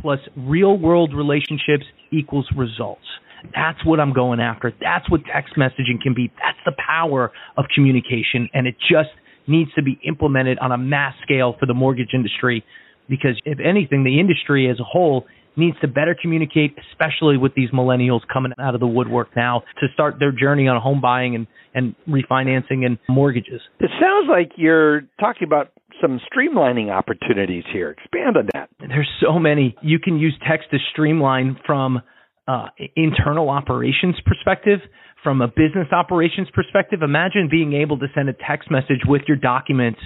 plus 0.00 0.18
real 0.36 0.78
world 0.78 1.12
relationships 1.14 1.84
equals 2.10 2.48
results. 2.56 3.04
That's 3.54 3.84
what 3.84 4.00
I'm 4.00 4.12
going 4.12 4.40
after. 4.40 4.72
That's 4.80 5.08
what 5.10 5.22
text 5.32 5.54
messaging 5.56 6.00
can 6.02 6.14
be. 6.14 6.30
That's 6.42 6.58
the 6.64 6.72
power 6.86 7.32
of 7.56 7.64
communication. 7.74 8.48
And 8.52 8.66
it 8.66 8.76
just 8.78 9.10
needs 9.46 9.72
to 9.74 9.82
be 9.82 9.98
implemented 10.06 10.58
on 10.58 10.72
a 10.72 10.78
mass 10.78 11.14
scale 11.22 11.56
for 11.58 11.66
the 11.66 11.74
mortgage 11.74 12.10
industry 12.14 12.64
because 13.08 13.40
if 13.44 13.58
anything, 13.58 14.04
the 14.04 14.20
industry 14.20 14.70
as 14.70 14.78
a 14.78 14.84
whole 14.84 15.26
needs 15.56 15.78
to 15.80 15.88
better 15.88 16.16
communicate, 16.20 16.76
especially 16.90 17.36
with 17.36 17.54
these 17.54 17.70
millennials 17.70 18.20
coming 18.32 18.52
out 18.58 18.74
of 18.74 18.80
the 18.80 18.86
woodwork 18.86 19.28
now 19.36 19.62
to 19.80 19.86
start 19.92 20.16
their 20.18 20.32
journey 20.32 20.68
on 20.68 20.80
home 20.80 21.00
buying 21.00 21.34
and, 21.34 21.46
and 21.74 21.94
refinancing 22.08 22.84
and 22.84 22.98
mortgages. 23.08 23.60
It 23.80 23.90
sounds 24.00 24.28
like 24.28 24.52
you're 24.56 25.02
talking 25.18 25.46
about 25.46 25.72
some 26.00 26.20
streamlining 26.32 26.90
opportunities 26.90 27.64
here. 27.72 27.90
Expand 27.90 28.36
on 28.36 28.48
that. 28.54 28.70
There's 28.78 29.08
so 29.22 29.38
many. 29.38 29.76
You 29.82 29.98
can 29.98 30.18
use 30.18 30.34
text 30.48 30.70
to 30.70 30.78
streamline 30.92 31.58
from 31.66 32.00
uh, 32.48 32.66
internal 32.96 33.50
operations 33.50 34.16
perspective, 34.24 34.80
from 35.22 35.40
a 35.42 35.48
business 35.48 35.88
operations 35.92 36.48
perspective. 36.54 37.02
Imagine 37.02 37.48
being 37.50 37.74
able 37.74 37.98
to 37.98 38.06
send 38.14 38.28
a 38.28 38.32
text 38.32 38.70
message 38.70 39.02
with 39.06 39.22
your 39.28 39.36
documents 39.36 40.00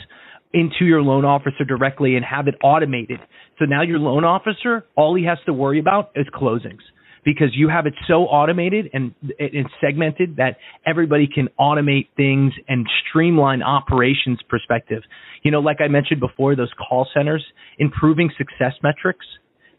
into 0.55 0.85
your 0.85 1.03
loan 1.03 1.25
officer 1.25 1.65
directly 1.65 2.15
and 2.15 2.25
have 2.25 2.47
it 2.49 2.55
automated. 2.63 3.19
So 3.59 3.65
now 3.67 3.83
your 3.83 3.99
loan 3.99 4.25
officer, 4.25 4.87
all 4.97 5.15
he 5.15 5.25
has 5.25 5.39
to 5.47 5.53
worry 5.53 5.81
about 5.81 6.13
is 6.15 6.27
closings 6.33 6.81
because 7.25 7.49
you 7.55 7.69
have 7.69 7.87
it 7.87 7.95
so 8.07 8.25
automated 8.25 8.89
and 8.93 9.15
it's 9.39 9.69
segmented 9.81 10.37
that 10.37 10.59
everybody 10.87 11.27
can 11.27 11.49
automate 11.59 12.09
things 12.17 12.53
and 12.69 12.87
streamline 13.09 13.63
operations 13.63 14.39
perspective. 14.49 15.03
You 15.43 15.51
know, 15.51 15.61
like 15.61 15.79
I 15.81 15.89
mentioned 15.89 16.21
before, 16.21 16.55
those 16.55 16.73
call 16.79 17.09
centers, 17.13 17.45
improving 17.79 18.31
success 18.39 18.75
metrics, 18.83 19.27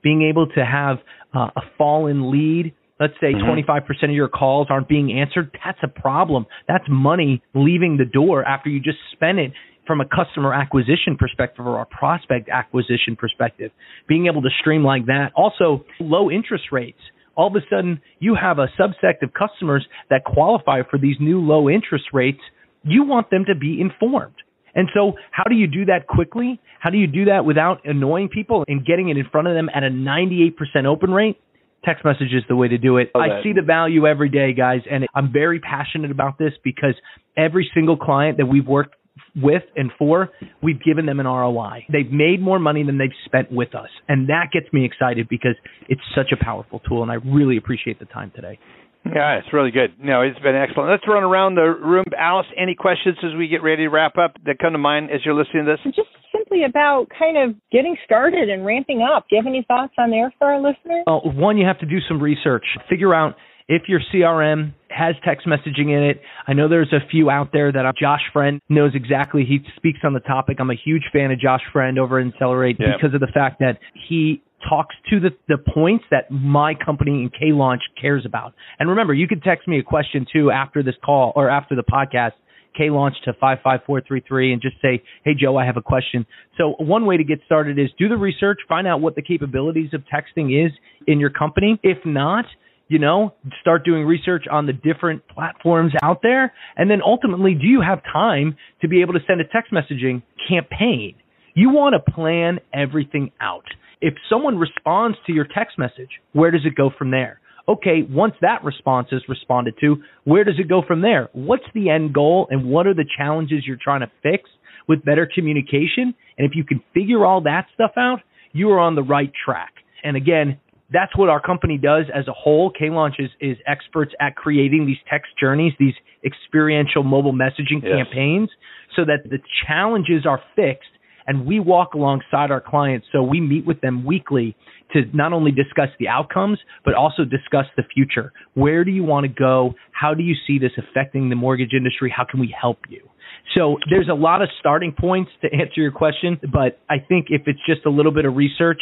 being 0.04 0.24
able 0.24 0.48
to 0.48 0.66
have 0.66 0.98
uh, 1.34 1.52
a 1.56 1.62
fall 1.78 2.08
in 2.08 2.32
lead. 2.32 2.74
Let's 3.00 3.14
say 3.20 3.34
Mhm. 3.34 3.46
25% 3.46 4.10
of 4.10 4.16
your 4.16 4.30
calls 4.30 4.68
aren't 4.70 4.88
being 4.88 5.12
answered. 5.14 5.52
That's 5.64 5.80
a 5.84 5.88
problem. 5.88 6.46
That's 6.68 6.88
money 6.90 7.42
leaving 7.54 7.98
the 7.98 8.06
door 8.06 8.44
after 8.44 8.70
you 8.70 8.80
just 8.80 9.00
spent 9.12 9.40
it 9.40 9.52
from 9.86 10.02
a 10.02 10.06
customer 10.06 10.54
acquisition 10.54 11.18
perspective 11.18 11.66
or 11.66 11.82
a 11.82 11.86
prospect 11.86 12.50
acquisition 12.50 13.16
perspective. 13.18 13.72
Being 14.08 14.28
able 14.28 14.42
to 14.42 14.50
streamline 14.60 15.06
that. 15.08 15.32
Also, 15.36 15.86
low 16.00 16.30
interest 16.32 16.66
rates 16.72 17.00
all 17.36 17.48
of 17.48 17.56
a 17.56 17.66
sudden 17.70 18.02
you 18.20 18.36
have 18.36 18.60
a 18.60 18.68
subset 18.80 19.22
of 19.22 19.34
customers 19.34 19.86
that 20.10 20.24
qualify 20.24 20.82
for 20.90 20.98
these 20.98 21.18
new 21.20 21.42
low 21.42 21.70
interest 21.70 22.06
rates. 22.14 22.40
You 22.84 23.04
want 23.04 23.30
them 23.30 23.46
to 23.48 23.56
be 23.56 23.82
informed. 23.82 24.36
And 24.74 24.90
so, 24.94 25.14
how 25.32 25.44
do 25.44 25.56
you 25.56 25.68
do 25.68 25.86
that 25.86 26.08
quickly? 26.08 26.60
How 26.80 26.90
do 26.90 26.98
you 26.98 27.08
do 27.08 27.26
that 27.26 27.46
without 27.46 27.86
annoying 27.86 28.30
people 28.30 28.66
and 28.68 28.86
getting 28.86 29.10
it 29.10 29.18
in 29.18 29.26
front 29.32 29.48
of 29.48 29.54
them 29.54 29.70
at 29.74 29.84
a 29.84 29.90
98% 29.90 30.52
open 30.86 31.12
rate? 31.12 31.40
Text 31.86 32.04
message 32.04 32.34
is 32.34 32.44
the 32.50 32.56
way 32.56 32.68
to 32.68 32.78
do 32.78 32.98
it. 32.98 33.12
Love 33.16 33.24
I 33.24 33.44
see 33.44 33.54
the 33.54 33.62
value 33.62 34.06
every 34.06 34.28
day, 34.28 34.54
guys, 34.54 34.82
and 34.90 35.06
I'm 35.16 35.32
very 35.32 35.60
passionate 35.60 36.12
about 36.12 36.38
this 36.38 36.52
because 36.64 36.96
every 37.38 37.70
single 37.74 37.96
client 37.96 38.38
that 38.38 38.48
we've 38.48 38.68
worked 38.68 38.96
with 39.36 39.64
and 39.76 39.92
for, 39.98 40.30
we've 40.62 40.82
given 40.84 41.06
them 41.06 41.20
an 41.20 41.26
ROI. 41.26 41.86
They've 41.92 42.12
made 42.12 42.42
more 42.42 42.60
money 42.60 42.84
than 42.84 42.98
they've 42.98 43.10
spent 43.26 43.52
with 43.52 43.76
us. 43.76 43.90
And 44.08 44.30
that 44.30 44.48
gets 44.54 44.72
me 44.74 44.86
excited 44.86 45.28
because 45.30 45.56
it's 45.90 46.02
such 46.16 46.32
a 46.32 46.44
powerful 46.44 46.82
tool 46.88 47.04
and 47.04 47.12
I 47.12 47.16
really 47.16 47.58
appreciate 47.58 48.00
the 48.00 48.06
time 48.06 48.32
today. 48.36 48.60
Yeah, 49.06 49.38
it's 49.38 49.54
really 49.54 49.70
good. 49.70 49.94
No, 50.02 50.22
it's 50.22 50.40
been 50.40 50.56
excellent. 50.56 50.90
Let's 50.90 51.08
run 51.08 51.24
around 51.24 51.56
the 51.56 51.70
room. 51.70 52.06
Alice, 52.18 52.48
any 52.58 52.74
questions 52.74 53.18
as 53.24 53.38
we 53.38 53.48
get 53.48 53.62
ready 53.62 53.84
to 53.84 53.90
wrap 53.90 54.18
up 54.18 54.34
that 54.46 54.58
come 54.58 54.74
to 54.74 54.80
mind 54.80 55.12
as 55.12 55.22
you're 55.24 55.36
listening 55.36 55.66
to 55.66 55.78
this? 55.78 55.94
Just 55.96 56.10
simply 56.36 56.64
about 56.64 57.06
kind 57.18 57.38
of 57.38 57.56
getting 57.72 57.96
started 58.04 58.50
and 58.50 58.66
ramping 58.66 59.06
up. 59.06 59.26
Do 59.30 59.36
you 59.36 59.42
have 59.42 59.48
any 59.48 59.64
thoughts 59.68 59.94
on 60.00 60.10
there 60.10 60.34
for 60.40 60.48
our 60.48 60.58
listeners? 60.60 61.04
Uh, 61.06 61.20
one, 61.22 61.58
you 61.58 61.68
have 61.68 61.80
to 61.80 61.86
do 61.86 61.98
some 62.08 62.20
research. 62.20 62.66
Figure 62.90 63.14
out 63.14 63.36
if 63.68 63.84
your 63.88 64.00
CRM 64.14 64.74
has 64.90 65.16
text 65.26 65.48
messaging 65.48 65.90
in 65.90 66.04
it, 66.04 66.22
I 66.48 66.54
know 66.54 66.70
there's 66.70 66.94
a 66.94 67.06
few 67.10 67.30
out 67.30 67.50
there 67.52 67.72
that 67.72 67.86
I'm, 67.86 67.94
Josh 68.00 68.22
Friend 68.32 68.62
knows 68.70 68.92
exactly. 68.94 69.44
He 69.44 69.60
speaks 69.76 70.00
on 70.04 70.14
the 70.14 70.20
topic. 70.20 70.58
I'm 70.60 70.70
a 70.70 70.76
huge 70.76 71.04
fan 71.12 71.32
of 71.32 71.40
Josh 71.40 71.62
Friend 71.74 71.98
over 71.98 72.20
at 72.20 72.28
Accelerate 72.28 72.78
yeah. 72.80 72.96
because 72.96 73.14
of 73.14 73.22
the 73.22 73.32
fact 73.34 73.60
that 73.60 73.80
he 74.08 74.44
talks 74.70 74.96
to 75.10 75.20
the, 75.20 75.30
the 75.48 75.58
points 75.58 76.06
that 76.12 76.32
my 76.32 76.74
company 76.74 77.24
in 77.24 77.30
K 77.30 77.52
Launch 77.52 77.82
cares 78.00 78.26
about. 78.26 78.54
And 78.80 78.90
remember, 78.90 79.14
you 79.14 79.28
can 79.28 79.42
text 79.42 79.68
me 79.68 79.80
a 79.80 79.84
question 79.84 80.26
too 80.32 80.52
after 80.52 80.82
this 80.82 80.96
call 81.04 81.34
or 81.36 81.50
after 81.50 81.76
the 81.76 81.84
podcast. 81.84 82.32
K 82.78 82.90
launch 82.90 83.16
to 83.24 83.32
55433 83.32 84.52
and 84.52 84.62
just 84.62 84.76
say, 84.82 85.02
Hey 85.24 85.32
Joe, 85.34 85.56
I 85.56 85.66
have 85.66 85.78
a 85.78 85.82
question. 85.82 86.26
So 86.58 86.76
one 86.78 87.06
way 87.06 87.16
to 87.16 87.24
get 87.24 87.40
started 87.46 87.80
is 87.80 87.88
do 87.98 88.10
the 88.10 88.18
research, 88.18 88.60
find 88.68 88.86
out 88.86 89.00
what 89.00 89.16
the 89.16 89.22
capabilities 89.22 89.92
of 89.94 90.04
texting 90.14 90.66
is 90.66 90.74
in 91.08 91.22
your 91.22 91.30
company. 91.30 91.80
If 91.84 92.00
not, 92.06 92.44
you 92.88 93.00
know, 93.00 93.34
start 93.62 93.84
doing 93.84 94.06
research 94.06 94.46
on 94.52 94.66
the 94.66 94.74
different 94.74 95.28
platforms 95.28 95.94
out 96.04 96.20
there. 96.22 96.54
And 96.76 96.90
then 96.90 97.00
ultimately, 97.04 97.54
do 97.54 97.66
you 97.66 97.82
have 97.82 98.02
time 98.04 98.58
to 98.82 98.88
be 98.88 99.02
able 99.02 99.14
to 99.14 99.20
send 99.28 99.42
a 99.42 99.44
text 99.46 99.72
messaging 99.72 100.22
campaign? 100.48 101.16
You 101.56 101.70
want 101.70 101.96
to 101.96 102.12
plan 102.12 102.60
everything 102.74 103.32
out. 103.42 103.66
If 104.02 104.14
someone 104.30 104.58
responds 104.58 105.18
to 105.26 105.34
your 105.34 105.46
text 105.46 105.80
message, 105.80 106.10
where 106.34 106.52
does 106.52 106.62
it 106.66 106.76
go 106.76 106.92
from 106.96 107.12
there? 107.12 107.40
Okay, 107.68 108.04
once 108.08 108.36
that 108.42 108.64
response 108.64 109.08
is 109.12 109.24
responded 109.28 109.74
to, 109.82 109.96
where 110.26 110.44
does 110.44 110.60
it 110.60 110.70
go 110.70 110.84
from 110.88 111.02
there? 111.02 111.30
What's 111.34 111.64
the 111.74 111.90
end 111.90 112.14
goal 112.14 112.48
and 112.52 112.70
what 112.70 112.86
are 112.86 112.94
the 112.94 113.06
challenges 113.18 113.64
you're 113.66 113.78
trying 113.82 114.02
to 114.02 114.12
fix 114.22 114.50
with 114.88 115.04
better 115.04 115.28
communication? 115.34 116.14
And 116.38 116.46
if 116.46 116.52
you 116.54 116.64
can 116.64 116.84
figure 116.94 117.26
all 117.26 117.42
that 117.42 117.66
stuff 117.74 117.92
out, 117.98 118.20
you 118.52 118.70
are 118.70 118.80
on 118.80 118.94
the 118.94 119.02
right 119.02 119.32
track. 119.44 119.74
And 120.04 120.16
again, 120.16 120.60
that's 120.92 121.16
what 121.18 121.30
our 121.30 121.42
company 121.42 121.78
does 121.78 122.06
as 122.14 122.28
a 122.28 122.34
whole. 122.34 122.72
K-Launch 122.72 123.16
is, 123.20 123.30
is 123.42 123.58
experts 123.66 124.12
at 124.20 124.36
creating 124.36 124.86
these 124.86 124.98
text 125.10 125.32
journeys, 125.40 125.74
these 125.80 125.96
experiential 126.24 127.04
mobile 127.04 127.34
messaging 127.34 127.82
yes. 127.82 127.92
campaigns, 127.96 128.50
so 128.96 129.04
that 129.06 129.30
the 129.30 129.40
challenges 129.66 130.26
are 130.26 130.42
fixed 130.56 130.90
and 131.28 131.46
we 131.46 131.60
walk 131.60 131.94
alongside 131.94 132.52
our 132.52 132.62
clients. 132.62 133.08
So 133.12 133.24
we 133.24 133.42
meet 133.42 133.66
with 133.66 133.82
them 133.82 134.06
weekly 134.06 134.56
to 134.94 135.02
not 135.14 135.34
only 135.34 135.52
discuss 135.52 135.90
the 136.00 136.08
outcomes, 136.08 136.60
but 136.84 136.94
also 136.94 137.24
discuss 137.26 137.66
the 137.76 137.84
future. 137.94 138.32
Where 138.54 138.84
do 138.84 138.92
you 138.92 139.04
want 139.04 139.24
to 139.26 139.28
go? 139.28 139.74
How 139.92 140.14
do 140.14 140.22
you 140.24 140.36
see 140.46 140.60
this 140.60 140.72
affecting 140.78 141.30
the 141.30 141.36
mortgage 141.36 141.74
industry? 141.76 142.14
How 142.16 142.26
can 142.30 142.40
we 142.40 142.56
help 142.60 142.78
you? 142.90 143.10
So 143.54 143.78
there's 143.90 144.10
a 144.10 144.16
lot 144.16 144.42
of 144.42 144.50
starting 144.60 144.94
points 144.98 145.32
to 145.42 145.48
answer 145.54 145.80
your 145.82 145.92
question, 145.92 146.40
but 146.52 146.80
I 146.90 146.98
think 147.08 147.28
if 147.30 147.44
it's 147.46 147.60
just 147.68 147.86
a 147.86 147.90
little 147.90 148.12
bit 148.12 148.26
of 148.26 148.36
research, 148.36 148.82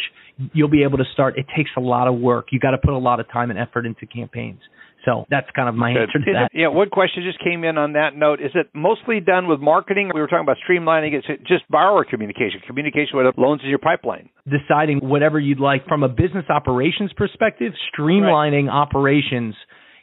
you'll 0.52 0.70
be 0.70 0.82
able 0.82 0.98
to 0.98 1.04
start. 1.12 1.38
It 1.38 1.46
takes 1.56 1.70
a 1.76 1.80
lot 1.80 2.08
of 2.08 2.18
work. 2.18 2.48
You 2.50 2.58
got 2.58 2.70
to 2.70 2.78
put 2.78 2.94
a 2.94 2.98
lot 2.98 3.20
of 3.20 3.30
time 3.30 3.50
and 3.50 3.58
effort 3.58 3.86
into 3.86 4.06
campaigns. 4.06 4.60
So 5.04 5.26
that's 5.28 5.46
kind 5.54 5.68
of 5.68 5.74
my 5.74 5.90
answer 5.90 6.18
to 6.18 6.32
that. 6.32 6.48
yeah, 6.54 6.68
one 6.68 6.88
question 6.88 7.24
just 7.24 7.42
came 7.44 7.62
in 7.62 7.76
on 7.76 7.92
that 7.92 8.16
note. 8.16 8.40
Is 8.40 8.52
it 8.54 8.68
mostly 8.74 9.20
done 9.20 9.48
with 9.48 9.60
marketing? 9.60 10.10
We 10.14 10.20
were 10.20 10.26
talking 10.26 10.44
about 10.44 10.56
streamlining. 10.66 11.12
It's 11.12 11.26
just 11.46 11.68
borrower 11.68 12.04
communication, 12.04 12.60
communication 12.66 13.18
with 13.18 13.26
loans 13.36 13.60
in 13.62 13.68
your 13.68 13.78
pipeline. 13.78 14.30
Deciding 14.48 15.00
whatever 15.00 15.38
you'd 15.38 15.60
like 15.60 15.86
from 15.86 16.02
a 16.02 16.08
business 16.08 16.46
operations 16.48 17.12
perspective, 17.16 17.72
streamlining 17.92 18.68
right. 18.68 18.74
operations 18.74 19.54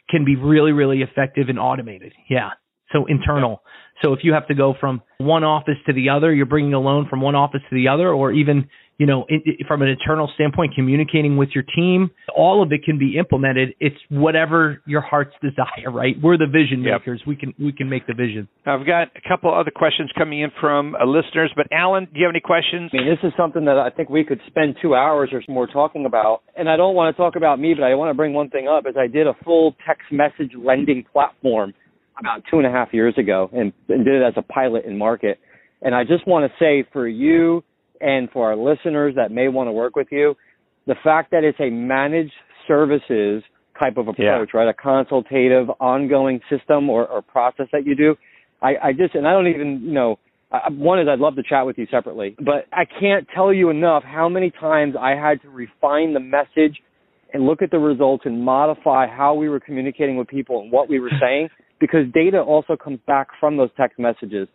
can 0.08 0.24
be 0.24 0.36
really, 0.36 0.72
really 0.72 1.02
effective 1.02 1.48
and 1.48 1.58
automated. 1.58 2.12
Yeah. 2.30 2.50
So 2.92 3.06
internal. 3.08 3.62
So 4.02 4.12
if 4.12 4.20
you 4.22 4.32
have 4.32 4.48
to 4.48 4.54
go 4.54 4.74
from 4.78 5.02
one 5.18 5.44
office 5.44 5.76
to 5.86 5.92
the 5.92 6.10
other, 6.10 6.34
you're 6.34 6.46
bringing 6.46 6.74
a 6.74 6.80
loan 6.80 7.06
from 7.08 7.20
one 7.20 7.34
office 7.34 7.60
to 7.70 7.74
the 7.74 7.88
other, 7.88 8.10
or 8.10 8.32
even 8.32 8.68
you 8.98 9.06
know, 9.06 9.24
it, 9.28 9.42
it, 9.44 9.66
from 9.66 9.82
an 9.82 9.88
internal 9.88 10.30
standpoint, 10.34 10.74
communicating 10.76 11.36
with 11.36 11.48
your 11.54 11.64
team, 11.74 12.10
all 12.36 12.62
of 12.62 12.70
it 12.70 12.84
can 12.84 12.98
be 12.98 13.18
implemented. 13.18 13.70
It's 13.80 13.96
whatever 14.10 14.80
your 14.86 15.00
heart's 15.00 15.34
desire, 15.42 15.90
right? 15.90 16.14
We're 16.22 16.36
the 16.36 16.46
vision 16.46 16.82
makers. 16.82 17.20
Yep. 17.20 17.26
We 17.26 17.36
can 17.36 17.54
we 17.58 17.72
can 17.72 17.88
make 17.88 18.06
the 18.06 18.14
vision. 18.14 18.46
I've 18.66 18.86
got 18.86 19.08
a 19.16 19.28
couple 19.28 19.52
other 19.52 19.72
questions 19.74 20.10
coming 20.16 20.40
in 20.40 20.50
from 20.60 20.94
uh, 20.94 21.04
listeners, 21.04 21.50
but 21.56 21.66
Alan, 21.72 22.04
do 22.04 22.20
you 22.20 22.26
have 22.26 22.32
any 22.32 22.40
questions? 22.40 22.90
I 22.92 22.98
mean, 22.98 23.08
this 23.08 23.18
is 23.26 23.32
something 23.36 23.64
that 23.64 23.78
I 23.78 23.90
think 23.90 24.08
we 24.08 24.24
could 24.24 24.40
spend 24.46 24.76
two 24.80 24.94
hours 24.94 25.30
or 25.32 25.42
more 25.48 25.66
talking 25.66 26.06
about. 26.06 26.42
And 26.56 26.68
I 26.68 26.76
don't 26.76 26.94
want 26.94 27.16
to 27.16 27.20
talk 27.20 27.34
about 27.34 27.58
me, 27.58 27.74
but 27.74 27.82
I 27.82 27.94
want 27.94 28.10
to 28.10 28.14
bring 28.14 28.34
one 28.34 28.50
thing 28.50 28.68
up: 28.68 28.84
is 28.86 28.94
I 28.96 29.06
did 29.06 29.26
a 29.26 29.34
full 29.42 29.74
text 29.86 30.12
message 30.12 30.52
lending 30.56 31.04
platform 31.12 31.74
about 32.18 32.42
two 32.50 32.58
and 32.58 32.66
a 32.66 32.70
half 32.70 32.88
years 32.92 33.14
ago, 33.18 33.50
and, 33.52 33.72
and 33.88 34.04
did 34.04 34.14
it 34.14 34.22
as 34.22 34.34
a 34.36 34.42
pilot 34.42 34.84
in 34.84 34.98
market. 34.98 35.38
And 35.80 35.94
I 35.94 36.04
just 36.04 36.26
want 36.26 36.50
to 36.50 36.64
say 36.64 36.88
for 36.92 37.08
you 37.08 37.64
and 38.00 38.30
for 38.30 38.48
our 38.50 38.56
listeners 38.56 39.14
that 39.16 39.30
may 39.30 39.48
want 39.48 39.68
to 39.68 39.72
work 39.72 39.96
with 39.96 40.08
you, 40.10 40.34
the 40.86 40.94
fact 41.02 41.30
that 41.30 41.44
it's 41.44 41.58
a 41.60 41.70
managed 41.70 42.32
services 42.66 43.42
type 43.80 43.96
of 43.96 44.08
approach, 44.08 44.50
yeah. 44.52 44.60
right? 44.60 44.68
A 44.68 44.74
consultative, 44.74 45.68
ongoing 45.80 46.40
system 46.50 46.90
or, 46.90 47.06
or 47.06 47.22
process 47.22 47.66
that 47.72 47.86
you 47.86 47.94
do. 47.94 48.16
I, 48.60 48.74
I 48.82 48.92
just, 48.92 49.14
and 49.14 49.26
I 49.26 49.32
don't 49.32 49.48
even, 49.48 49.82
you 49.82 49.92
know, 49.92 50.18
I, 50.52 50.70
one 50.70 51.00
is 51.00 51.08
I'd 51.08 51.18
love 51.18 51.36
to 51.36 51.42
chat 51.42 51.66
with 51.66 51.78
you 51.78 51.86
separately, 51.90 52.36
but 52.38 52.66
I 52.72 52.84
can't 52.84 53.26
tell 53.34 53.52
you 53.52 53.70
enough 53.70 54.02
how 54.04 54.28
many 54.28 54.50
times 54.50 54.94
I 55.00 55.10
had 55.10 55.40
to 55.42 55.48
refine 55.48 56.12
the 56.12 56.20
message 56.20 56.78
and 57.32 57.46
look 57.46 57.62
at 57.62 57.70
the 57.70 57.78
results 57.78 58.24
and 58.26 58.44
modify 58.44 59.06
how 59.06 59.34
we 59.34 59.48
were 59.48 59.60
communicating 59.60 60.16
with 60.16 60.28
people 60.28 60.60
and 60.60 60.70
what 60.70 60.88
we 60.88 61.00
were 61.00 61.10
saying 61.20 61.48
because 61.82 62.06
data 62.14 62.40
also 62.40 62.76
comes 62.76 63.00
back 63.08 63.26
from 63.40 63.56
those 63.56 63.70
text 63.76 63.98
messages. 63.98 64.46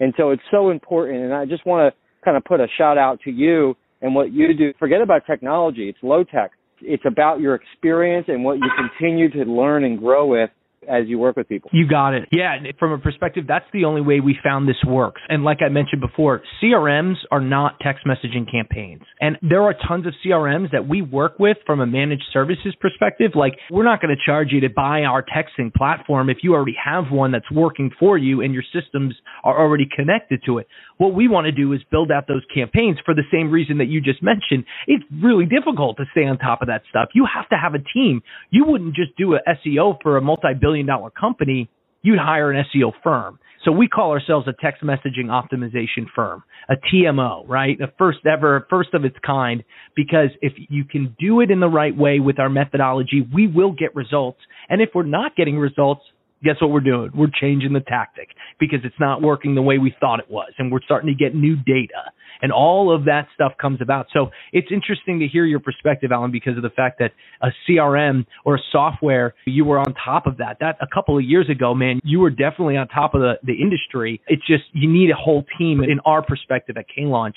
And 0.00 0.12
so 0.18 0.30
it's 0.32 0.42
so 0.50 0.68
important. 0.68 1.24
And 1.24 1.32
I 1.32 1.46
just 1.46 1.64
want 1.64 1.90
to 1.90 2.22
kind 2.22 2.36
of 2.36 2.44
put 2.44 2.60
a 2.60 2.66
shout 2.76 2.98
out 2.98 3.20
to 3.24 3.30
you 3.30 3.74
and 4.02 4.14
what 4.14 4.34
you 4.34 4.54
do. 4.54 4.74
Forget 4.78 5.00
about 5.00 5.22
technology. 5.26 5.88
It's 5.88 5.98
low 6.02 6.24
tech. 6.24 6.50
It's 6.82 7.04
about 7.06 7.40
your 7.40 7.54
experience 7.54 8.26
and 8.28 8.44
what 8.44 8.58
you 8.58 8.70
continue 8.76 9.30
to 9.30 9.50
learn 9.50 9.84
and 9.84 9.98
grow 9.98 10.26
with 10.26 10.50
as 10.88 11.06
you 11.06 11.18
work 11.18 11.36
with 11.36 11.48
people. 11.48 11.70
You 11.72 11.88
got 11.88 12.14
it. 12.14 12.28
Yeah, 12.30 12.56
from 12.78 12.92
a 12.92 12.98
perspective, 12.98 13.44
that's 13.46 13.64
the 13.72 13.84
only 13.84 14.00
way 14.00 14.20
we 14.20 14.36
found 14.42 14.68
this 14.68 14.82
works. 14.86 15.20
And 15.28 15.44
like 15.44 15.58
I 15.64 15.68
mentioned 15.68 16.00
before, 16.00 16.42
CRMs 16.62 17.16
are 17.30 17.40
not 17.40 17.80
text 17.80 18.04
messaging 18.06 18.50
campaigns. 18.50 19.02
And 19.20 19.38
there 19.42 19.62
are 19.62 19.74
tons 19.86 20.06
of 20.06 20.14
CRMs 20.24 20.72
that 20.72 20.88
we 20.88 21.02
work 21.02 21.38
with 21.38 21.56
from 21.66 21.80
a 21.80 21.86
managed 21.86 22.24
services 22.32 22.74
perspective. 22.80 23.32
Like, 23.34 23.54
we're 23.70 23.84
not 23.84 24.00
going 24.00 24.14
to 24.14 24.22
charge 24.24 24.48
you 24.50 24.60
to 24.60 24.68
buy 24.68 25.02
our 25.02 25.24
texting 25.24 25.72
platform 25.72 26.30
if 26.30 26.38
you 26.42 26.54
already 26.54 26.76
have 26.82 27.10
one 27.10 27.32
that's 27.32 27.50
working 27.50 27.90
for 27.98 28.18
you 28.18 28.40
and 28.40 28.52
your 28.52 28.64
systems 28.72 29.14
are 29.42 29.58
already 29.58 29.86
connected 29.94 30.40
to 30.46 30.58
it. 30.58 30.66
What 30.96 31.14
we 31.14 31.28
want 31.28 31.46
to 31.46 31.52
do 31.52 31.72
is 31.72 31.80
build 31.90 32.10
out 32.10 32.26
those 32.28 32.44
campaigns 32.54 32.98
for 33.04 33.14
the 33.14 33.24
same 33.32 33.50
reason 33.50 33.78
that 33.78 33.86
you 33.86 34.00
just 34.00 34.22
mentioned. 34.22 34.64
It's 34.86 35.04
really 35.22 35.46
difficult 35.46 35.96
to 35.96 36.04
stay 36.12 36.24
on 36.24 36.38
top 36.38 36.62
of 36.62 36.68
that 36.68 36.82
stuff. 36.88 37.08
You 37.14 37.26
have 37.32 37.48
to 37.48 37.56
have 37.56 37.74
a 37.74 37.82
team. 37.92 38.22
You 38.50 38.64
wouldn't 38.66 38.94
just 38.94 39.16
do 39.16 39.34
a 39.34 39.40
SEO 39.46 39.98
for 40.02 40.16
a 40.16 40.20
multi 40.20 40.54
billion 40.60 40.73
billion 40.74 40.86
dollar 40.86 41.10
company, 41.10 41.68
you'd 42.02 42.18
hire 42.18 42.50
an 42.50 42.64
SEO 42.74 42.92
firm. 43.02 43.38
So 43.64 43.72
we 43.72 43.88
call 43.88 44.10
ourselves 44.10 44.46
a 44.46 44.52
text 44.60 44.82
messaging 44.82 45.26
optimization 45.28 46.06
firm, 46.14 46.42
a 46.68 46.74
TMO, 46.74 47.48
right? 47.48 47.78
The 47.78 47.92
first 47.96 48.18
ever, 48.26 48.66
first 48.68 48.92
of 48.92 49.06
its 49.06 49.16
kind, 49.24 49.64
because 49.96 50.28
if 50.42 50.52
you 50.68 50.84
can 50.84 51.16
do 51.18 51.40
it 51.40 51.50
in 51.50 51.60
the 51.60 51.68
right 51.68 51.96
way 51.96 52.20
with 52.20 52.38
our 52.38 52.50
methodology, 52.50 53.26
we 53.32 53.46
will 53.46 53.72
get 53.72 53.94
results. 53.94 54.40
And 54.68 54.82
if 54.82 54.90
we're 54.94 55.04
not 55.04 55.34
getting 55.34 55.56
results, 55.56 56.02
guess 56.44 56.60
what 56.60 56.70
we're 56.70 56.80
doing? 56.80 57.10
We're 57.14 57.32
changing 57.40 57.72
the 57.72 57.80
tactic 57.80 58.28
because 58.60 58.80
it's 58.84 58.98
not 59.00 59.22
working 59.22 59.54
the 59.54 59.62
way 59.62 59.78
we 59.78 59.94
thought 59.98 60.20
it 60.20 60.30
was. 60.30 60.52
And 60.58 60.70
we're 60.70 60.82
starting 60.82 61.08
to 61.08 61.14
get 61.14 61.34
new 61.34 61.56
data 61.56 62.12
and 62.42 62.52
all 62.52 62.94
of 62.94 63.04
that 63.06 63.26
stuff 63.34 63.52
comes 63.60 63.80
about. 63.80 64.06
So 64.12 64.30
it's 64.52 64.68
interesting 64.70 65.20
to 65.20 65.26
hear 65.26 65.44
your 65.44 65.60
perspective, 65.60 66.12
Alan, 66.12 66.30
because 66.30 66.56
of 66.56 66.62
the 66.62 66.70
fact 66.70 66.98
that 66.98 67.12
a 67.42 67.48
CRM 67.66 68.26
or 68.44 68.56
a 68.56 68.60
software, 68.72 69.34
you 69.46 69.64
were 69.64 69.78
on 69.78 69.94
top 69.94 70.26
of 70.26 70.36
that. 70.38 70.58
That 70.60 70.76
a 70.80 70.86
couple 70.92 71.16
of 71.16 71.24
years 71.24 71.48
ago, 71.48 71.74
man, 71.74 72.00
you 72.04 72.20
were 72.20 72.30
definitely 72.30 72.76
on 72.76 72.88
top 72.88 73.14
of 73.14 73.20
the, 73.20 73.34
the 73.42 73.54
industry. 73.54 74.20
It's 74.26 74.46
just, 74.46 74.64
you 74.72 74.90
need 74.90 75.10
a 75.10 75.16
whole 75.16 75.44
team 75.58 75.82
in 75.82 76.00
our 76.04 76.22
perspective 76.22 76.76
at 76.76 76.86
K 76.88 77.02
Launch 77.02 77.36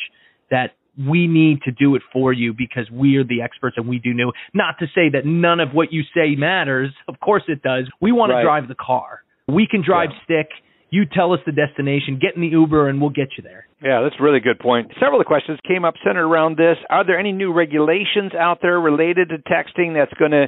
that 0.50 0.72
we 0.98 1.28
need 1.28 1.62
to 1.64 1.72
do 1.72 1.96
it 1.96 2.02
for 2.12 2.34
you 2.34 2.54
because 2.54 2.90
we 2.92 3.18
are 3.18 3.24
the 3.24 3.42
experts 3.42 3.78
and 3.78 3.88
we 3.88 4.00
do 4.00 4.14
know. 4.14 4.32
Not 4.54 4.76
to 4.80 4.86
say 4.88 5.10
that 5.14 5.26
none 5.26 5.60
of 5.60 5.70
what 5.74 5.92
you 5.92 6.04
say 6.16 6.36
matters. 6.36 6.92
Of 7.08 7.20
course 7.20 7.44
it 7.48 7.62
does. 7.62 7.90
We 8.02 8.12
want 8.12 8.32
right. 8.32 8.42
to 8.42 8.44
drive 8.44 8.68
the 8.68 8.76
car. 8.76 9.24
We 9.48 9.68
can 9.70 9.84
drive 9.86 10.10
yeah. 10.12 10.24
stick. 10.24 10.50
You 10.90 11.04
tell 11.06 11.34
us 11.34 11.40
the 11.46 11.52
destination, 11.52 12.18
get 12.22 12.36
in 12.36 12.42
the 12.42 12.48
Uber, 12.48 12.88
and 12.88 13.02
we'll 13.02 13.10
get 13.10 13.30
you 13.38 13.44
there. 13.44 13.68
Yeah, 13.84 14.02
that's 14.02 14.16
a 14.20 14.24
really 14.24 14.40
good 14.40 14.58
point. 14.58 14.92
Several 15.00 15.20
of 15.20 15.26
the 15.26 15.28
questions 15.28 15.60
came 15.68 15.84
up 15.84 15.96
centered 16.04 16.26
around 16.26 16.58
this. 16.58 16.78
Are 16.90 17.06
there 17.06 17.20
any 17.20 17.34
new 17.34 17.52
regulations 17.52 18.32
out 18.34 18.60
there 18.62 18.80
related 18.80 19.30
to 19.30 19.38
texting 19.38 19.94
that's 19.94 20.18
going 20.18 20.32
to 20.32 20.48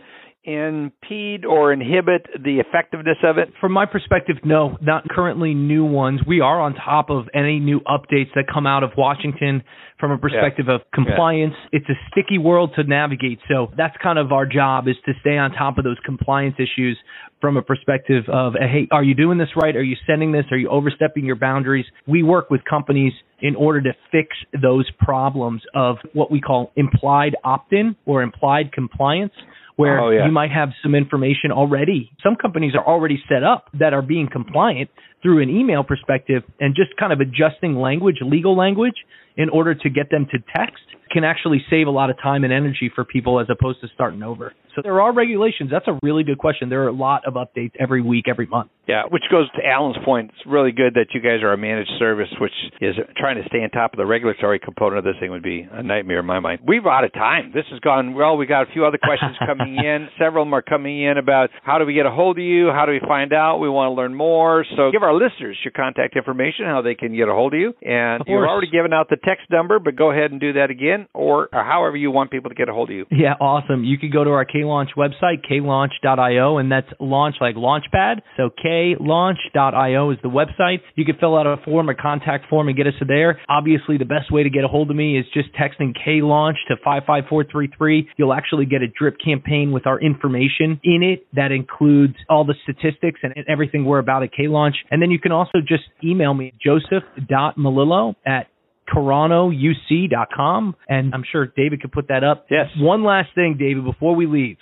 impede 0.50 1.46
or 1.46 1.72
inhibit 1.72 2.28
the 2.44 2.60
effectiveness 2.60 3.18
of 3.24 3.38
it? 3.38 3.50
From 3.62 3.72
my 3.72 3.86
perspective, 3.86 4.38
no, 4.44 4.78
not 4.82 5.08
currently 5.10 5.54
new 5.54 5.86
ones. 5.86 6.22
We 6.26 6.42
are 6.42 6.60
on 6.60 6.74
top 6.74 7.10
of 7.10 7.28
any 7.34 7.60
new 7.60 7.80
updates 7.82 8.34
that 8.36 8.46
come 8.52 8.66
out 8.66 8.84
of 8.84 8.92
Washington 8.98 9.64
from 10.00 10.12
a 10.12 10.18
perspective 10.18 10.66
yeah. 10.68 10.76
of 10.76 10.82
compliance. 10.94 11.54
Yeah. 11.72 11.80
It's 11.80 11.90
a 11.90 12.00
sticky 12.12 12.38
world 12.38 12.72
to 12.78 12.84
navigate. 12.84 13.40
So 13.48 13.72
that's 13.78 13.96
kind 14.02 14.18
of 14.18 14.32
our 14.32 14.46
job 14.46 14.88
is 14.88 14.96
to 15.06 15.14
stay 15.22 15.38
on 15.38 15.52
top 15.52 15.78
of 15.78 15.84
those 15.84 15.98
compliance 16.06 16.56
issues 16.58 16.98
from 17.42 17.58
a 17.58 17.62
perspective 17.62 18.24
of, 18.28 18.56
uh, 18.56 18.60
hey, 18.60 18.88
are 18.92 19.04
you 19.04 19.16
doing 19.16 19.38
this 19.38 19.50
right? 19.56 19.76
Are 19.76 19.84
you 19.84 19.96
sending 20.08 20.32
this? 20.32 20.46
Are 20.52 20.58
you 20.58 20.70
overstepping 20.70 21.26
your 21.26 21.36
boundaries? 21.36 21.86
We 22.08 22.24
work 22.24 22.50
with 22.50 22.62
companies 22.70 23.14
in 23.42 23.56
order 23.56 23.82
to 23.82 23.92
fix 24.12 24.36
those 24.62 24.90
problems 25.00 25.62
of 25.74 25.98
what 26.14 26.32
we 26.32 26.42
call 26.42 26.72
implied 26.76 27.36
opt-in 27.44 27.96
or 28.06 28.22
implied 28.22 28.72
compliance 28.74 29.34
where 29.80 30.02
oh, 30.02 30.10
yeah. 30.10 30.26
you 30.26 30.32
might 30.32 30.52
have 30.52 30.72
some 30.84 30.94
information 30.94 31.54
already. 31.54 32.12
Some 32.22 32.36
companies 32.36 32.74
are 32.76 32.86
already 32.86 33.18
set 33.30 33.46
up 33.46 33.70
that 33.80 33.94
are 33.94 34.02
being 34.02 34.28
compliant 34.30 34.90
through 35.24 35.42
an 35.42 35.50
email 35.50 35.86
perspective 35.86 36.44
and 36.60 36.76
just 36.76 36.98
kind 37.00 37.14
of 37.14 37.22
adjusting 37.22 37.78
language, 37.78 38.18
legal 38.22 38.58
language, 38.58 39.06
in 39.38 39.48
order 39.48 39.74
to 39.74 39.90
get 39.90 40.12
them 40.12 40.28
to 40.32 40.38
text 40.54 40.84
can 41.12 41.24
actually 41.24 41.64
save 41.70 41.88
a 41.88 41.92
lot 41.92 42.10
of 42.10 42.18
time 42.22 42.44
and 42.44 42.54
energy 42.54 42.92
for 42.94 43.04
people 43.04 43.40
as 43.40 43.48
opposed 43.50 43.82
to 43.82 43.88
starting 43.94 44.24
over. 44.24 44.54
So 44.76 44.82
there 44.84 45.02
are 45.02 45.14
regulations. 45.14 45.70
That's 45.72 45.88
a 45.88 46.00
really 46.04 46.24
good 46.24 46.38
question. 46.38 46.70
There 46.70 46.84
are 46.84 46.88
a 46.88 46.94
lot 46.94 47.24
of 47.26 47.34
updates 47.34 47.72
every 47.80 48.02
week, 48.02 48.26
every 48.30 48.46
month. 48.46 48.70
Yeah, 48.88 49.04
which 49.10 49.24
goes 49.30 49.48
to 49.52 49.62
Alan's 49.66 49.98
point. 50.04 50.32
It's 50.34 50.48
really 50.48 50.72
good 50.72 50.96
that 50.96 51.14
you 51.14 51.22
guys 51.22 51.44
are 51.44 51.54
a 51.54 51.58
managed 51.58 51.92
service, 52.00 52.30
which 52.42 52.54
is 52.82 52.96
trying 53.18 53.36
to 53.36 53.48
stay 53.48 53.60
on 53.60 53.70
top 53.70 53.94
of 53.94 53.98
the 53.98 54.06
regulatory 54.06 54.58
component 54.58 54.98
of 54.98 55.04
this 55.04 55.14
thing 55.20 55.30
would 55.30 55.44
be 55.44 55.68
a 55.72 55.84
nightmare 55.84 56.20
in 56.20 56.26
my 56.26 56.40
mind. 56.40 56.62
We've 56.66 56.86
out 56.86 57.04
of 57.04 57.14
time. 57.14 57.52
This 57.54 57.66
has 57.70 57.80
gone 57.82 58.16
well. 58.16 58.36
We 58.36 58.48
got 58.48 58.64
a 58.64 58.72
few 58.74 58.86
other 58.86 58.98
questions 58.98 59.38
coming 59.46 59.78
in. 59.78 60.08
Several 60.18 60.42
of 60.42 60.48
them 60.48 60.54
are 60.56 60.64
coming 60.64 61.04
in 61.04 61.20
about 61.20 61.50
how 61.62 61.78
do 61.78 61.86
we 61.86 61.94
get 61.94 62.08
a 62.08 62.12
hold 62.12 62.40
of 62.40 62.44
you? 62.44 62.70
How 62.74 62.88
do 62.88 62.92
we 62.94 63.02
find 63.08 63.32
out? 63.32 63.60
We 63.60 63.70
want 63.70 63.92
to 63.92 63.94
learn 63.94 64.16
more. 64.16 64.66
So 64.76 64.92
give 64.92 65.04
our 65.04 65.14
listeners 65.14 65.58
your 65.64 65.72
contact 65.72 66.16
information, 66.16 66.66
how 66.66 66.82
they 66.82 66.96
can 66.96 67.16
get 67.16 67.28
a 67.28 67.34
hold 67.34 67.54
of 67.54 67.60
you. 67.60 67.74
And 67.84 68.24
you've 68.26 68.42
already 68.42 68.72
given 68.72 68.92
out 68.92 69.10
the 69.10 69.18
text 69.18 69.52
number, 69.52 69.78
but 69.78 69.96
go 69.96 70.10
ahead 70.12 70.32
and 70.32 70.42
do 70.42 70.54
that 70.54 70.72
again, 70.72 70.99
or, 71.14 71.50
or 71.54 71.64
however 71.64 71.98
you 71.98 72.12
want 72.12 72.32
people 72.32 72.50
to 72.50 72.56
get 72.56 72.70
a 72.70 72.74
hold 72.74 72.90
of 72.90 72.96
you. 72.96 73.06
Yeah, 73.12 73.34
awesome. 73.40 73.84
You 73.84 73.98
can 73.98 74.12
go 74.12 74.24
to 74.24 74.32
our 74.32 74.46
K 74.46 74.64
Launch 74.64 74.92
website, 74.98 75.46
klaunch.io, 75.50 76.58
and 76.58 76.72
that's 76.72 76.88
launch 77.00 77.36
like 77.42 77.56
launchpad. 77.56 78.22
So 78.38 78.50
klaunch.io 78.50 80.12
is 80.12 80.18
the 80.24 80.30
website. 80.30 80.80
You 80.96 81.06
can 81.06 81.16
fill 81.20 81.38
out 81.38 81.48
a 81.48 81.58
form, 81.64 81.90
a 81.90 81.96
contact 81.96 82.50
form, 82.50 82.68
and 82.68 82.78
get 82.78 82.88
us 82.88 82.94
there. 83.08 83.40
Obviously, 83.50 83.98
the 83.98 84.06
best 84.06 84.32
way 84.32 84.44
to 84.44 84.50
get 84.50 84.64
a 84.64 84.68
hold 84.68 84.90
of 84.90 84.96
me 84.96 85.18
is 85.18 85.26
just 85.34 85.50
texting 85.54 85.94
K 85.94 86.22
Launch 86.22 86.58
to 86.68 86.76
55433. 86.78 88.10
You'll 88.18 88.34
actually 88.34 88.66
get 88.66 88.82
a 88.82 88.88
drip 88.88 89.18
campaign 89.24 89.72
with 89.72 89.88
our 89.88 90.00
information 90.00 90.80
in 90.84 91.04
it 91.04 91.26
that 91.34 91.52
includes 91.52 92.16
all 92.30 92.46
the 92.46 92.56
statistics 92.64 93.20
and 93.24 93.34
everything 93.48 93.86
we're 93.86 94.00
about 94.00 94.24
at 94.24 94.32
K 94.32 94.48
Launch. 94.48 94.76
And 94.92 95.02
then 95.02 95.12
you 95.12 95.20
can 95.20 95.32
also 95.32 95.60
just 95.60 95.84
email 96.04 96.34
me, 96.34 96.54
joseph.melillo 96.64 98.16
at 98.26 98.48
KeraunoUC.com. 98.94 100.76
And 100.88 101.14
I'm 101.14 101.24
sure 101.30 101.48
David 101.48 101.82
could 101.82 101.92
put 101.92 102.08
that 102.10 102.24
up. 102.24 102.48
Yes. 102.50 102.68
One 102.78 103.04
last 103.04 103.30
thing, 103.36 103.58
David, 103.60 103.84
before 103.84 104.16
we 104.16 104.26
leave. 104.26 104.58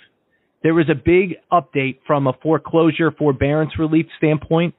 There 0.62 0.74
was 0.74 0.90
a 0.90 0.94
big 0.94 1.36
update 1.52 2.00
from 2.06 2.26
a 2.26 2.32
foreclosure 2.42 3.12
forbearance 3.12 3.78
relief 3.78 4.06
standpoint. 4.18 4.74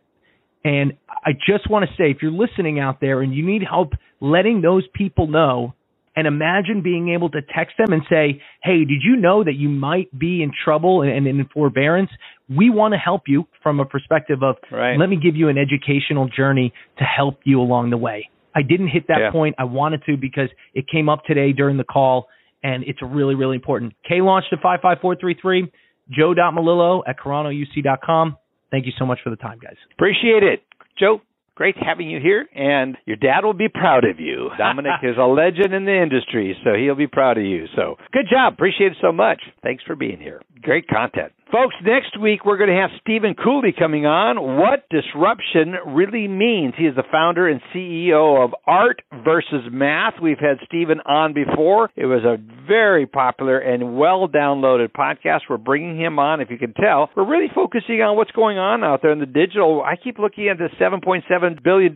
And 0.63 0.93
I 1.09 1.31
just 1.31 1.69
want 1.69 1.89
to 1.89 1.91
say, 1.95 2.11
if 2.11 2.17
you're 2.21 2.31
listening 2.31 2.79
out 2.79 2.99
there 2.99 3.21
and 3.21 3.33
you 3.33 3.45
need 3.45 3.63
help 3.69 3.93
letting 4.19 4.61
those 4.61 4.83
people 4.93 5.27
know, 5.27 5.73
and 6.15 6.27
imagine 6.27 6.81
being 6.83 7.13
able 7.13 7.29
to 7.29 7.39
text 7.41 7.75
them 7.77 7.93
and 7.93 8.01
say, 8.09 8.41
Hey, 8.61 8.79
did 8.79 9.01
you 9.03 9.15
know 9.15 9.41
that 9.43 9.53
you 9.53 9.69
might 9.69 10.17
be 10.17 10.43
in 10.43 10.51
trouble 10.65 11.01
and 11.01 11.25
in 11.25 11.47
forbearance? 11.53 12.09
We 12.49 12.69
want 12.69 12.93
to 12.93 12.97
help 12.97 13.23
you 13.27 13.47
from 13.63 13.79
a 13.79 13.85
perspective 13.85 14.43
of, 14.43 14.57
right. 14.69 14.97
let 14.99 15.07
me 15.07 15.15
give 15.15 15.37
you 15.37 15.47
an 15.47 15.57
educational 15.57 16.27
journey 16.27 16.73
to 16.97 17.05
help 17.05 17.39
you 17.45 17.61
along 17.61 17.91
the 17.91 17.97
way. 17.97 18.29
I 18.55 18.61
didn't 18.61 18.89
hit 18.89 19.07
that 19.07 19.19
yeah. 19.19 19.31
point. 19.31 19.55
I 19.57 19.65
wanted 19.65 20.03
to 20.05 20.17
because 20.17 20.49
it 20.73 20.85
came 20.91 21.09
up 21.09 21.23
today 21.25 21.53
during 21.53 21.77
the 21.77 21.83
call 21.83 22.27
and 22.63 22.83
it's 22.83 22.99
really, 23.01 23.35
really 23.35 23.55
important. 23.55 23.93
K 24.07 24.21
launch 24.21 24.45
to 24.49 24.57
55433, 24.57 25.71
joe.melillo 26.09 27.03
at 27.07 27.17
keraunouc.com. 27.19 28.37
Thank 28.71 28.85
you 28.85 28.91
so 28.97 29.05
much 29.05 29.19
for 29.23 29.29
the 29.29 29.35
time, 29.35 29.59
guys. 29.59 29.75
Appreciate 29.93 30.43
it. 30.43 30.63
Joe, 30.97 31.21
great 31.55 31.75
having 31.77 32.09
you 32.09 32.19
here, 32.19 32.47
and 32.53 32.97
your 33.05 33.17
dad 33.17 33.43
will 33.43 33.53
be 33.53 33.69
proud 33.69 34.05
of 34.05 34.19
you. 34.19 34.49
Dominic 34.57 35.03
is 35.03 35.15
a 35.17 35.25
legend 35.25 35.73
in 35.73 35.85
the 35.85 36.01
industry, 36.01 36.55
so 36.63 36.71
he'll 36.73 36.95
be 36.95 37.07
proud 37.07 37.37
of 37.37 37.43
you. 37.43 37.65
So 37.75 37.95
good 38.11 38.25
job. 38.29 38.53
Appreciate 38.53 38.93
it 38.93 38.97
so 39.01 39.11
much. 39.11 39.41
Thanks 39.63 39.83
for 39.83 39.95
being 39.95 40.19
here. 40.19 40.41
Great 40.61 40.87
content. 40.87 41.31
Folks, 41.51 41.73
next 41.83 42.19
week 42.21 42.45
we're 42.45 42.57
going 42.57 42.69
to 42.69 42.75
have 42.75 42.91
Stephen 43.01 43.33
Cooley 43.33 43.73
coming 43.77 44.05
on. 44.05 44.59
What 44.59 44.87
disruption 44.91 45.73
really 45.95 46.27
means. 46.27 46.75
He 46.77 46.85
is 46.85 46.95
the 46.95 47.03
founder 47.11 47.47
and 47.47 47.59
CEO 47.73 48.45
of 48.45 48.53
Art 48.67 49.01
versus 49.25 49.65
Math. 49.71 50.13
We've 50.21 50.37
had 50.37 50.57
Stephen 50.67 50.99
on 51.07 51.33
before. 51.33 51.89
It 51.95 52.05
was 52.05 52.23
a 52.23 52.37
very 52.67 53.07
popular 53.07 53.57
and 53.57 53.97
well 53.97 54.27
downloaded 54.27 54.91
podcast. 54.91 55.49
We're 55.49 55.57
bringing 55.57 55.99
him 55.99 56.19
on, 56.19 56.39
if 56.39 56.51
you 56.51 56.59
can 56.59 56.73
tell. 56.73 57.09
We're 57.15 57.27
really 57.27 57.49
focusing 57.55 58.03
on 58.03 58.15
what's 58.15 58.29
going 58.29 58.59
on 58.59 58.83
out 58.83 59.01
there 59.01 59.11
in 59.11 59.19
the 59.19 59.25
digital. 59.25 59.81
I 59.81 59.95
keep 59.95 60.19
looking 60.19 60.49
at 60.49 60.59
the 60.59 60.69
$7.7 60.79 61.63
billion 61.63 61.95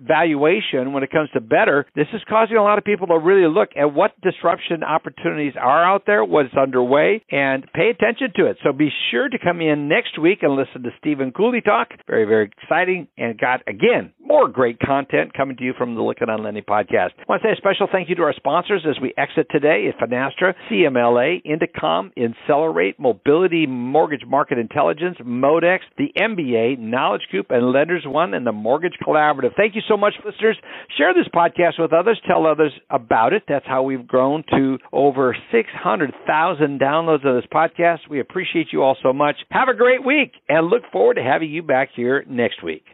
valuation 0.00 0.92
when 0.92 1.02
it 1.02 1.10
comes 1.10 1.28
to 1.30 1.40
better. 1.40 1.86
This 1.96 2.06
is 2.14 2.20
causing 2.28 2.56
a 2.56 2.62
lot 2.62 2.78
of 2.78 2.84
people 2.84 3.08
to 3.08 3.18
really 3.18 3.52
look 3.52 3.70
at 3.76 3.92
what 3.92 4.12
disruption 4.20 4.84
opportunities 4.84 5.54
are 5.60 5.84
out 5.84 6.04
there, 6.06 6.24
what's 6.24 6.54
underway, 6.54 7.24
and 7.32 7.66
pay 7.74 7.90
attention 7.90 8.01
to 8.36 8.46
it. 8.46 8.56
So 8.64 8.72
be 8.72 8.90
sure 9.10 9.28
to 9.28 9.38
come 9.38 9.60
in 9.60 9.88
next 9.88 10.18
week 10.20 10.40
and 10.42 10.54
listen 10.54 10.82
to 10.82 10.90
Stephen 10.98 11.30
Cooley 11.30 11.60
talk. 11.60 11.88
Very, 12.06 12.24
very 12.24 12.50
exciting 12.60 13.06
and 13.16 13.38
got, 13.38 13.62
again, 13.68 14.12
more 14.18 14.48
great 14.48 14.78
content 14.80 15.32
coming 15.34 15.56
to 15.56 15.62
you 15.62 15.72
from 15.76 15.94
the 15.94 16.00
Lykken 16.00 16.28
on 16.28 16.42
Lending 16.42 16.64
podcast. 16.64 17.10
I 17.18 17.24
want 17.28 17.42
to 17.42 17.48
say 17.48 17.52
a 17.52 17.56
special 17.56 17.88
thank 17.90 18.08
you 18.08 18.14
to 18.16 18.22
our 18.22 18.32
sponsors 18.32 18.84
as 18.88 19.00
we 19.00 19.14
exit 19.16 19.46
today 19.50 19.92
Finastra, 20.00 20.54
CMLA, 20.70 21.42
Indecomm, 21.44 22.10
Accelerate, 22.16 22.98
Mobility 22.98 23.66
Mortgage 23.66 24.26
Market 24.26 24.58
Intelligence, 24.58 25.18
Modex, 25.22 25.80
the 25.96 26.08
MBA, 26.18 26.78
Knowledge 26.78 27.22
Coop, 27.30 27.46
and 27.50 27.72
Lenders 27.72 28.04
One, 28.06 28.34
and 28.34 28.46
the 28.46 28.52
Mortgage 28.52 28.94
Collaborative. 29.06 29.54
Thank 29.56 29.74
you 29.74 29.82
so 29.88 29.96
much, 29.96 30.14
listeners. 30.24 30.56
Share 30.96 31.14
this 31.14 31.28
podcast 31.34 31.78
with 31.78 31.92
others. 31.92 32.20
Tell 32.26 32.46
others 32.46 32.72
about 32.90 33.32
it. 33.32 33.44
That's 33.48 33.66
how 33.66 33.82
we've 33.82 34.06
grown 34.06 34.44
to 34.50 34.78
over 34.92 35.36
600,000 35.52 36.80
downloads 36.80 37.26
of 37.26 37.36
this 37.36 37.50
podcast. 37.52 37.91
We 38.08 38.20
appreciate 38.20 38.68
you 38.72 38.82
all 38.82 38.96
so 39.02 39.12
much. 39.12 39.36
Have 39.50 39.68
a 39.68 39.74
great 39.74 40.04
week 40.04 40.32
and 40.48 40.68
look 40.68 40.82
forward 40.92 41.14
to 41.14 41.22
having 41.22 41.50
you 41.50 41.62
back 41.62 41.90
here 41.94 42.24
next 42.28 42.62
week. 42.62 42.84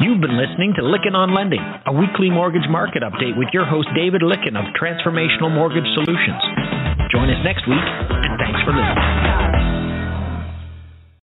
You've 0.00 0.20
been 0.20 0.36
listening 0.36 0.74
to 0.76 0.82
Lykken 0.82 1.14
on 1.14 1.34
Lending, 1.34 1.62
a 1.86 1.92
weekly 1.92 2.30
mortgage 2.30 2.68
market 2.68 3.02
update 3.02 3.36
with 3.36 3.48
your 3.52 3.64
host 3.64 3.88
David 3.96 4.22
Lykken 4.22 4.56
of 4.56 4.64
Transformational 4.80 5.52
Mortgage 5.52 5.88
Solutions. 5.94 6.42
Join 7.12 7.30
us 7.30 7.42
next 7.44 7.66
week, 7.66 7.80
and 7.80 8.38
thanks 8.38 8.60
for 8.64 8.72
listening. 8.72 9.25